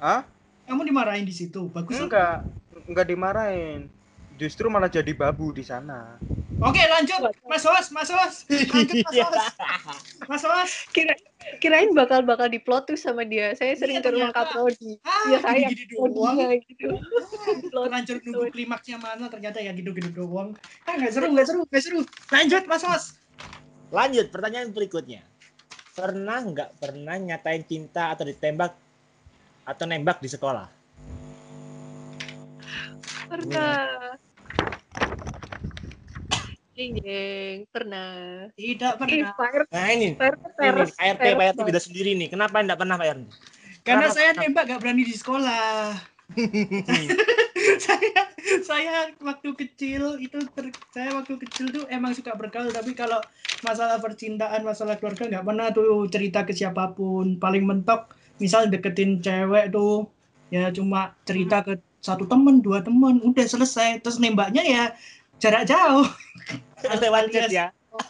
Hah? 0.00 0.24
Kamu 0.64 0.80
dimarahin 0.88 1.28
di 1.28 1.34
situ? 1.36 1.68
Bagus. 1.68 2.00
Enggak, 2.00 2.48
enggak 2.88 3.04
dimarahin. 3.04 3.92
Justru 4.40 4.72
malah 4.72 4.88
jadi 4.88 5.12
babu 5.12 5.52
di 5.52 5.60
sana. 5.60 6.16
Oke, 6.64 6.80
lanjut. 6.80 7.28
Mas 7.44 7.60
Hos, 7.60 7.92
Mas 7.92 8.08
Hos. 8.08 8.48
Lanjut, 8.48 8.96
Mas 9.04 9.16
Hos. 9.20 9.36
Mas 10.24 10.42
Hos. 10.48 10.70
Kira 10.96 11.12
kirain 11.60 11.92
bakal 11.92 12.24
bakal 12.24 12.48
diplot 12.48 12.88
tuh 12.88 12.96
sama 12.96 13.24
dia 13.28 13.52
saya 13.52 13.76
sering 13.76 14.00
Iya, 14.00 14.04
ke 14.04 14.10
ruang 14.12 14.32
ternyata. 14.32 14.48
kaprodi 14.52 14.92
Ah, 15.04 15.24
ya 15.28 15.38
saya 15.40 15.68
gini-gini 15.72 16.08
doang. 16.12 16.36
gitu 16.68 16.88
Plot 17.72 17.88
Lanjut 17.92 18.16
nunggu 18.24 18.44
klimaksnya 18.52 18.96
mana 18.96 19.28
ternyata 19.28 19.60
ya 19.60 19.76
gitu-gitu 19.76 20.08
doang. 20.12 20.56
Ah, 20.88 20.96
nggak 20.96 21.12
seru, 21.12 21.26
nggak 21.32 21.46
seru, 21.48 21.60
nggak 21.68 21.82
seru. 21.84 22.00
Lanjut, 22.32 22.62
Mas 22.64 22.84
Hos. 22.84 23.04
Lanjut 23.92 24.26
pertanyaan 24.32 24.72
berikutnya. 24.72 25.20
pernah 25.90 26.40
nggak 26.40 26.80
pernah 26.80 27.12
nyatain 27.20 27.60
cinta 27.68 28.16
atau 28.16 28.24
ditembak 28.24 28.72
atau 29.68 29.84
nembak 29.84 30.16
di 30.24 30.32
sekolah? 30.32 30.64
Pernah. 33.28 34.16
Jeng 36.80 36.96
jeng, 36.96 37.58
pernah. 37.68 38.48
Tidak 38.56 38.96
pernah. 38.96 39.36
Nah 39.68 39.88
ini, 39.92 40.16
RT 40.16 40.56
ini. 40.64 40.80
Pak 40.88 40.96
RT, 40.96 41.24
Pak 41.36 41.46
RT 41.52 41.58
beda 41.60 41.76
sendiri 41.76 42.16
nih. 42.16 42.32
Kenapa 42.32 42.56
nggak 42.64 42.80
pernah 42.80 42.96
Pak 42.96 43.20
RT? 43.20 43.22
Karena 43.84 44.08
Kenapa? 44.08 44.16
saya 44.16 44.30
nembak 44.32 44.64
gak 44.64 44.80
berani 44.80 45.04
di 45.04 45.12
sekolah. 45.12 45.92
saya 47.84 48.20
saya 48.64 49.12
waktu 49.20 49.50
kecil 49.60 50.16
itu 50.24 50.40
ter- 50.56 50.72
saya 50.96 51.20
waktu 51.20 51.36
kecil 51.44 51.68
tuh 51.68 51.84
emang 51.92 52.16
suka 52.16 52.32
bergaul 52.32 52.72
tapi 52.72 52.96
kalau 52.96 53.20
masalah 53.60 54.00
percintaan 54.00 54.64
masalah 54.64 54.96
keluarga 54.96 55.26
nggak 55.26 55.44
pernah 55.44 55.68
tuh 55.74 56.06
cerita 56.06 56.46
ke 56.46 56.54
siapa 56.54 56.94
pun 56.94 57.36
paling 57.36 57.66
mentok 57.66 58.14
misal 58.38 58.70
deketin 58.70 59.18
cewek 59.18 59.74
tuh 59.74 60.06
ya 60.54 60.70
cuma 60.70 61.18
cerita 61.26 61.66
ke 61.66 61.82
satu 62.00 62.24
temen 62.24 62.64
dua 62.64 62.80
temen 62.80 63.20
udah 63.20 63.44
selesai 63.44 64.00
terus 64.00 64.16
nembaknya 64.16 64.64
ya 64.64 64.84
jarak 65.40 65.64
jauh 65.66 66.06
Lewat 66.80 67.28
chat 67.28 67.52
ya. 67.52 67.66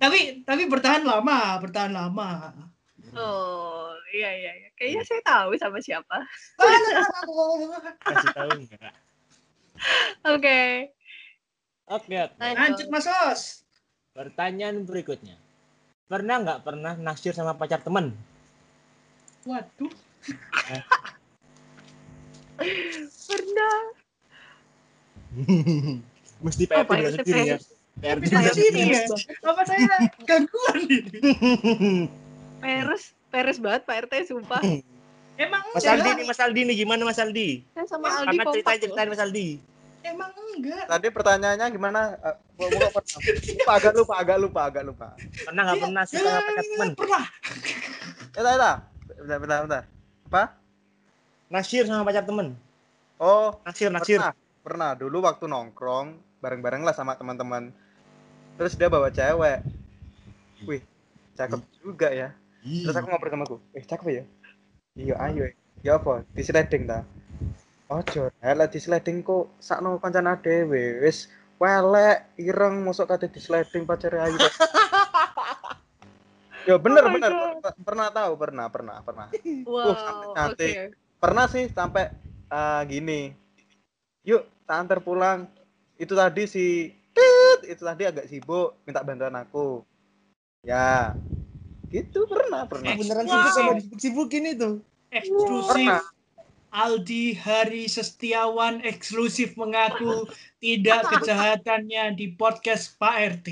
tapi 0.00 0.40
tapi 0.46 0.62
bertahan 0.70 1.04
lama 1.04 1.58
bertahan 1.60 1.92
lama 1.92 2.54
Oh, 3.18 3.90
iya 4.14 4.30
iya 4.36 4.52
iya. 4.52 4.68
Kayaknya 4.78 5.02
saya 5.02 5.20
tahu 5.24 5.50
sama 5.58 5.80
siapa. 5.80 6.22
Kasih 8.04 8.30
tahu 8.36 8.50
nggak? 8.62 8.94
Oke. 10.28 10.92
Oke, 11.88 12.14
oke. 12.20 12.36
lanjut 12.38 12.86
mas 12.92 13.08
Os 13.08 13.64
Pertanyaan 14.12 14.84
berikutnya. 14.84 15.40
Pernah 16.06 16.36
nggak 16.46 16.60
pernah 16.62 16.94
naksir 17.00 17.32
sama 17.32 17.56
pacar 17.56 17.80
temen? 17.82 18.12
waduh 19.48 19.88
Pernah. 23.28 23.97
Mesti 26.44 26.62
Pak 26.70 26.76
RT 26.76 26.88
Apa 26.88 26.92
beda 26.94 27.10
itu, 27.10 27.18
sendiri 27.20 27.40
ya. 27.44 27.56
Peres? 27.58 27.64
Pak 27.98 28.08
RT 28.08 28.22
Bisa 28.22 28.34
beda 28.38 28.52
sendiri 28.54 28.80
ya 28.88 29.02
apa 29.42 29.62
saya 29.66 29.86
gangguan 30.22 30.78
ini 30.86 31.18
Peres, 32.62 33.02
peres 33.30 33.58
banget 33.62 33.82
Pak 33.86 33.96
RT, 34.06 34.14
sumpah. 34.30 34.62
emang 35.44 35.62
Mas 35.74 35.82
enggak 35.86 35.94
Aldi 35.94 36.10
nih, 36.18 36.24
Mas 36.26 36.40
Aldi 36.42 36.60
nih 36.66 36.76
gimana 36.82 37.02
Mas 37.06 37.18
Aldi? 37.22 37.48
Saya 37.74 37.86
sama 37.86 38.06
Aldi 38.10 38.34
Karena 38.34 38.50
cerita 38.50 38.70
loh. 38.74 38.78
ceritain 38.82 39.08
Mas 39.10 39.22
Aldi. 39.22 39.48
emang 40.02 40.30
enggak 40.56 40.84
Tadi 40.88 41.08
pertanyaannya 41.12 41.66
gimana? 41.70 42.00
Eh, 42.18 42.34
gua- 42.58 42.70
gua 42.72 42.88
pernah. 42.98 43.20
lupa, 43.54 43.72
agak 43.76 43.92
lupa, 43.94 44.14
agak 44.18 44.38
lupa, 44.40 44.60
agak 44.66 44.84
lupa. 44.86 45.08
Pernah 45.46 45.62
nggak 45.68 45.78
pernah 45.84 46.02
sih 46.08 46.16
sama 46.18 46.40
pacar 46.42 46.64
temen? 46.64 46.88
pernah 46.96 47.24
Ya, 48.34 48.40
dah, 48.46 48.54
dah. 48.54 48.76
Bentar, 49.18 49.38
bentar, 49.42 49.58
bentar. 49.66 49.82
Apa? 50.30 50.42
Naksir 51.50 51.84
sama 51.90 52.06
pacar 52.06 52.22
temen? 52.22 52.54
Oh, 53.18 53.50
Naksir, 53.66 53.90
naksir. 53.90 54.18
pernah. 54.22 54.34
Pernah 54.62 54.98
dulu 54.98 55.24
waktu 55.24 55.46
nongkrong 55.46 56.40
bareng-bareng 56.42 56.82
lah 56.82 56.94
sama 56.94 57.14
teman-teman. 57.14 57.70
Terus 58.58 58.74
dia 58.74 58.90
bawa 58.90 59.08
cewek. 59.10 59.62
Wih, 60.66 60.82
cakep 61.38 61.60
juga 61.82 62.08
ya. 62.10 62.34
Terus 62.66 62.96
aku 62.98 63.06
ngobrol 63.06 63.30
sama 63.30 63.44
aku, 63.46 63.56
eh 63.72 63.84
cakep 63.86 64.06
ya? 64.10 64.24
Iya, 64.98 65.14
ayo. 65.30 65.44
Ya 65.86 65.94
apa? 65.96 66.26
Di 66.34 66.42
sliding 66.42 66.90
ta. 66.90 67.06
Ojo, 67.88 68.28
lah 68.42 68.68
di 68.68 68.78
sliding 68.82 69.22
kok 69.22 69.48
sakno 69.62 69.96
kancana 70.02 70.36
dhewe. 70.36 71.00
Wis 71.06 71.30
welek, 71.62 72.34
ireng 72.36 72.82
mosok 72.82 73.14
kate 73.14 73.30
di 73.30 73.38
sliding 73.38 73.86
pacare 73.86 74.18
ayu. 74.26 74.36
Ya 76.68 76.76
bener 76.76 77.00
Oh 77.08 77.12
bener 77.16 77.32
pernah 77.80 78.12
tahu 78.12 78.36
pernah 78.36 78.68
pernah 78.68 79.00
pernah 79.00 79.26
Wow, 79.64 79.88
sampai 79.96 80.26
oke. 80.28 80.36
cantik. 80.36 80.74
pernah 81.16 81.46
sih 81.48 81.64
sampai 81.72 82.12
eh, 82.52 82.82
gini 82.84 83.32
yuk 84.22 84.42
tak 84.64 84.76
antar 84.86 84.98
pulang. 85.02 85.46
Itu 85.98 86.14
tadi 86.14 86.46
si 86.46 86.94
tit, 87.14 87.60
itu 87.66 87.82
tadi 87.82 88.06
agak 88.06 88.30
sibuk 88.30 88.78
minta 88.86 89.02
bantuan 89.02 89.34
aku. 89.34 89.82
Ya 90.62 91.14
gitu 91.88 92.28
pernah 92.28 92.68
pernah. 92.68 92.94
Beneran 92.94 93.24
Wow. 93.26 93.32
sibuk 93.32 93.52
sama 93.52 93.72
disibuk-sibukin 93.78 94.44
itu. 94.54 94.70
eksklusif. 95.08 95.88
Pernah. 95.88 96.04
Aldi 96.68 97.32
Hari 97.32 97.88
Setiawan 97.88 98.84
eksklusif 98.84 99.56
mengaku 99.56 100.28
tidak 100.60 101.00
kejahatannya 101.16 102.12
di 102.12 102.36
podcast 102.36 102.92
Pak 103.00 103.40
RT 103.40 103.48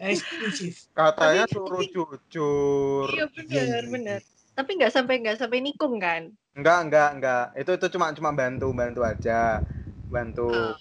eksklusif. 0.00 0.88
Katanya 0.96 1.44
suruh 1.50 1.84
jujur. 1.84 3.08
Iya 3.12 3.26
benar, 3.28 3.82
benar. 3.90 4.20
Tapi 4.52 4.70
nggak 4.76 4.92
sampai 4.92 5.14
nggak 5.20 5.38
sampai 5.38 5.58
nikung 5.60 5.96
kan? 5.96 6.30
enggak 6.50 6.78
enggak 6.82 7.08
enggak 7.14 7.44
itu 7.54 7.70
itu 7.72 7.86
cuma 7.94 8.10
cuma 8.10 8.34
bantu 8.34 8.74
bantu 8.74 9.00
aja 9.00 9.62
bantu 10.06 10.50
Ah. 10.50 10.74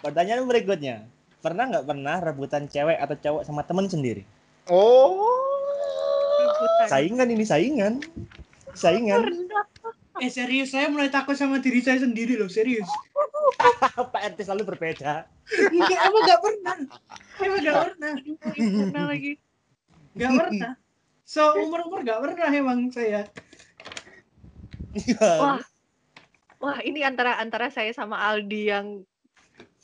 Pertanyaan 0.00 0.44
berikutnya. 0.44 1.08
Pernah 1.40 1.64
nggak 1.66 1.86
pernah 1.86 2.16
rebutan 2.20 2.64
cewek 2.64 2.96
atau 2.96 3.16
cowok 3.16 3.42
sama 3.44 3.64
temen 3.64 3.84
sendiri? 3.84 4.28
oh 4.66 5.24
Rebutan. 6.36 6.86
Saingan 6.86 7.28
ini 7.28 7.44
saingan. 7.44 7.94
Saingan. 8.72 9.24
Pernah. 9.24 9.64
eh 10.20 10.28
serius 10.28 10.68
saya 10.68 10.92
mulai 10.92 11.08
takut 11.08 11.32
sama 11.32 11.56
diri 11.56 11.80
saya 11.80 11.96
sendiri 11.96 12.36
loh 12.36 12.44
serius 12.46 12.84
Pak 14.12 14.36
RT 14.36 14.44
selalu 14.44 14.68
berbeda. 14.68 15.24
enggak 15.48 16.00
emang 16.02 16.22
enggak 16.22 16.40
pernah 16.40 16.76
emang 17.40 17.58
enggak 17.58 17.76
pernah 17.88 18.12
Pernah 18.52 19.04
lagi. 19.08 19.32
enggak 20.12 20.30
pernah 20.36 20.72
so 21.30 21.54
umur 21.62 21.86
umur 21.86 22.02
enggak 22.02 22.18
pernah 22.18 22.50
emang 22.50 22.90
saya 22.90 23.30
Wah. 25.22 25.62
Wah, 26.60 26.78
ini 26.84 27.00
antara 27.06 27.40
antara 27.40 27.70
saya 27.72 27.94
sama 27.94 28.20
Aldi 28.20 28.68
yang 28.68 28.86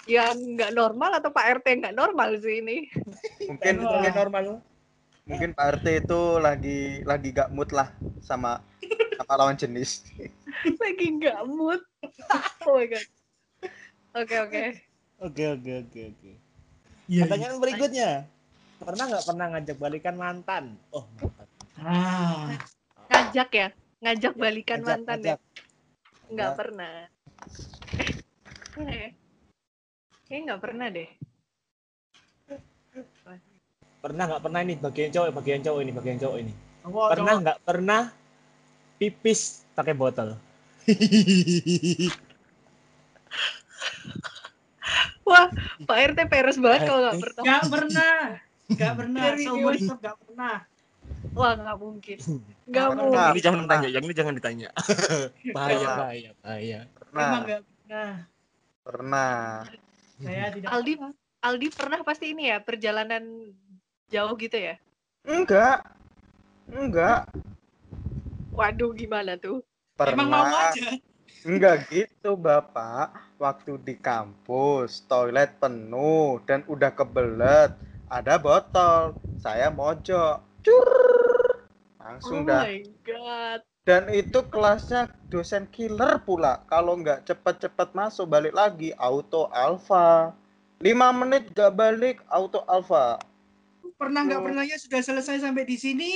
yang 0.07 0.35
nggak 0.55 0.75
normal 0.75 1.19
atau 1.19 1.35
Pak 1.35 1.63
RT 1.63 1.67
yang 1.67 1.81
nggak 1.83 1.99
normal 1.99 2.39
sih 2.39 2.63
ini. 2.63 2.87
mungkin 3.51 3.75
Wah. 3.83 3.91
mungkin 3.99 4.15
normal. 4.15 4.45
mungkin 5.27 5.51
Pak 5.59 5.83
RT 5.83 6.07
itu 6.07 6.21
lagi 6.39 7.03
lagi 7.03 7.35
gak 7.35 7.51
mood 7.51 7.75
lah 7.75 7.91
sama 8.23 8.63
sama 9.19 9.33
lawan 9.35 9.59
jenis 9.59 10.07
Lagi 10.83 11.07
nggak 11.19 11.43
mood. 11.51 11.83
Oh 12.63 12.79
my 12.79 12.87
god. 12.87 13.07
Oke 14.15 14.37
oke. 14.39 14.63
Oke 15.23 15.43
oke 15.51 15.73
oke 15.83 16.01
oke. 16.15 16.33
Iya, 17.07 17.23
Pertanyaan 17.27 17.59
berikutnya. 17.59 18.11
Pernah 18.77 19.05
nggak 19.09 19.25
pernah 19.27 19.47
ngajak 19.57 19.77
balikan 19.81 20.15
mantan? 20.15 20.65
Oh. 20.95 21.07
Ah 21.81 22.53
Ngajak 23.07 23.51
ya, 23.55 23.69
ngajak 24.03 24.35
balikan 24.35 24.83
Ngajak, 24.83 24.89
mantan 24.89 25.19
ngajak. 25.23 25.39
ya. 25.39 25.63
Nggak 26.27 26.35
Nggak. 26.35 26.53
pernah. 26.59 26.95
Eh, 28.77 29.09
Kayaknya 30.27 30.43
nggak 30.51 30.63
pernah 30.63 30.87
deh. 30.91 31.09
Pernah 34.03 34.25
nggak 34.31 34.43
pernah 34.43 34.61
ini 34.63 34.75
bagian 34.79 35.11
cowok, 35.15 35.31
bagian 35.39 35.61
cowok 35.63 35.81
ini, 35.83 35.93
bagian 35.95 36.19
cowok 36.19 36.37
ini. 36.43 36.53
cowok, 36.83 37.09
Pernah 37.15 37.35
nggak 37.43 37.59
pernah 37.67 38.03
pipis 38.99 39.41
pakai 39.77 39.95
botol? 39.95 40.35
Wah, 45.27 45.51
Pak 45.83 45.99
RT 46.15 46.19
peres 46.31 46.59
banget 46.63 46.87
kalau 46.87 47.01
nggak 47.03 47.19
pernah. 47.19 47.43
Enggak 47.43 47.65
pernah. 47.71 48.19
Enggak 48.71 48.93
pernah. 48.95 49.23
Seumur 49.39 49.75
hidup 49.75 49.99
enggak 49.99 50.17
pernah. 50.23 50.57
Wah, 51.37 51.53
nggak 51.53 51.77
mungkin. 51.77 52.17
Nggak 52.67 52.87
Pernah. 52.89 53.05
mungkin. 53.05 53.29
ini 53.31 53.41
jangan 53.45 53.61
ditanya, 53.63 53.89
yang 53.93 54.03
ini 54.03 54.15
jangan 54.17 54.35
ditanya. 54.35 54.69
bahaya, 55.57 55.77
Pernah. 55.77 55.97
bahaya, 56.01 56.31
bahaya. 56.41 56.79
Emang 56.81 56.97
pernah 56.97 57.39
enggak 57.39 57.61
pernah. 57.63 58.11
pernah 58.83 59.35
Saya 60.17 60.45
tidak 60.51 60.69
Aldi, 60.73 60.93
Aldi 61.39 61.67
pernah 61.71 62.01
pasti 62.01 62.33
ini 62.33 62.49
ya 62.49 62.59
perjalanan 62.59 63.53
jauh 64.09 64.33
gitu 64.35 64.57
ya? 64.57 64.75
enggak 65.23 65.83
enggak 66.67 67.27
Waduh, 68.51 68.95
gimana 68.95 69.37
tuh? 69.37 69.61
Emang 69.99 70.31
mau 70.31 70.47
pernah 70.47 70.73
aja. 70.73 70.89
enggak 71.43 71.77
gitu 71.91 72.33
bapak 72.35 73.11
waktu 73.37 73.77
di 73.83 73.95
kampus 73.99 75.05
toilet 75.05 75.53
penuh 75.59 76.41
dan 76.47 76.65
udah 76.65 76.89
kebelet 76.91 77.75
ada 78.07 78.39
botol 78.39 79.13
saya 79.37 79.69
mojok 79.69 80.41
cur 80.63 81.26
langsung 82.07 82.47
oh 82.47 82.47
dah 82.47 82.63
my 82.63 82.79
god. 83.03 83.61
dan 83.83 84.07
itu 84.15 84.39
kelasnya 84.47 85.11
dosen 85.27 85.67
killer 85.67 86.23
pula 86.23 86.63
kalau 86.71 86.95
nggak 86.95 87.27
cepet-cepet 87.27 87.91
masuk 87.91 88.31
balik 88.31 88.55
lagi 88.55 88.95
auto 88.95 89.51
alpha 89.51 90.31
lima 90.79 91.11
menit 91.11 91.51
gak 91.51 91.75
balik 91.75 92.23
auto 92.31 92.63
alpha 92.71 93.19
Pernah 93.97 94.29
enggak 94.29 94.45
pernahnya 94.45 94.77
sudah 94.77 95.01
selesai 95.01 95.41
sampai 95.41 95.65
di 95.65 95.81
sini. 95.81 96.13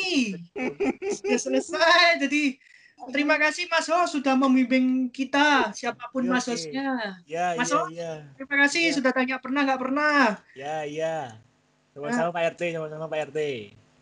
sudah 1.00 1.40
selesai. 1.40 2.20
Jadi 2.20 2.60
terima 3.08 3.40
kasih 3.40 3.64
Mas 3.72 3.88
Ho 3.88 4.04
sudah 4.04 4.36
membimbing 4.36 5.08
kita 5.08 5.72
siapa 5.72 6.12
pun 6.12 6.28
Oke, 6.28 6.28
Mas 6.28 6.44
oke. 6.44 6.52
hostnya. 6.60 7.16
Ya, 7.24 7.56
Mas 7.56 7.72
ya, 7.72 7.80
Om? 7.80 7.88
ya, 7.88 8.12
Terima 8.36 8.56
kasih 8.68 8.82
Iya. 8.84 8.92
sudah 9.00 9.12
tanya 9.16 9.40
pernah 9.40 9.64
enggak 9.64 9.80
pernah. 9.80 10.20
ya, 10.52 10.84
ya. 10.84 11.40
Sama-sama 11.96 12.36
Pak 12.36 12.42
RT, 12.52 12.62
sama-sama 12.76 13.04
Pak 13.08 13.20
RT. 13.32 13.38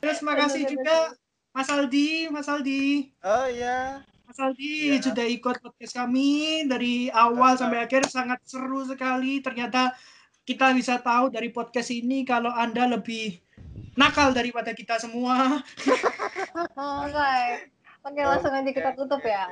Terus 0.02 0.18
makasih 0.26 0.62
juga 0.66 1.14
Mas 1.58 1.66
Aldi, 1.68 2.30
Mas 2.30 2.46
Aldi. 2.46 3.10
Oh 3.18 3.46
iya. 3.50 3.98
Mas 4.22 4.38
Aldi 4.38 4.94
Iya. 4.94 5.02
sudah 5.02 5.26
ikut 5.26 5.58
podcast 5.58 5.98
kami 5.98 6.62
dari 6.70 7.10
awal 7.10 7.58
sampai 7.58 7.82
akhir 7.82 8.06
sangat 8.06 8.38
seru 8.46 8.86
sekali. 8.86 9.42
Ternyata 9.42 9.90
kita 10.46 10.70
bisa 10.70 11.02
tahu 11.02 11.34
dari 11.34 11.50
podcast 11.50 11.90
ini 11.90 12.22
kalau 12.22 12.54
Anda 12.54 12.86
lebih 12.86 13.42
nakal 13.98 14.30
daripada 14.30 14.70
kita 14.70 15.02
semua. 15.02 15.58
Oke. 16.78 17.34
Oke, 18.06 18.20
langsung 18.22 18.54
aja 18.54 18.70
kita 18.70 18.90
tutup 18.94 19.20
ya. 19.20 19.50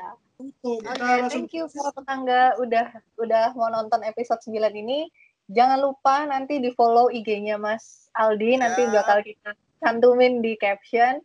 Tuh, 0.62 0.78
Oke, 0.78 0.94
langsung 1.02 1.50
thank 1.50 1.58
you 1.58 1.66
para 1.66 1.90
tetangga 1.90 2.40
udah 2.62 2.86
udah 3.18 3.44
mau 3.58 3.66
nonton 3.66 4.06
episode 4.06 4.38
9 4.46 4.62
ini. 4.72 5.10
Jangan 5.50 5.82
lupa 5.82 6.22
nanti 6.22 6.62
di 6.62 6.70
follow 6.70 7.10
IG-nya 7.10 7.58
Mas 7.58 8.06
Aldi, 8.14 8.62
nanti 8.62 8.86
Ya. 8.86 8.94
bakal 8.94 9.26
kita 9.26 9.58
cantumin 9.82 10.38
di 10.38 10.54
caption. 10.54 11.18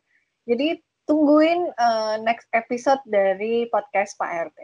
Jadi 0.52 0.76
tungguin 1.08 1.72
eh, 1.72 2.16
next 2.28 2.52
episode 2.52 3.00
dari 3.08 3.72
podcast 3.72 4.20
Pak 4.20 4.52
RT. 4.52 4.60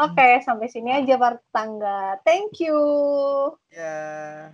Oke, 0.00 0.40
sampai 0.42 0.66
sini 0.66 0.96
aja 0.96 1.14
para 1.20 1.36
tetangga. 1.38 2.18
Thank 2.24 2.58
you. 2.64 2.80
Ya. 3.70 4.48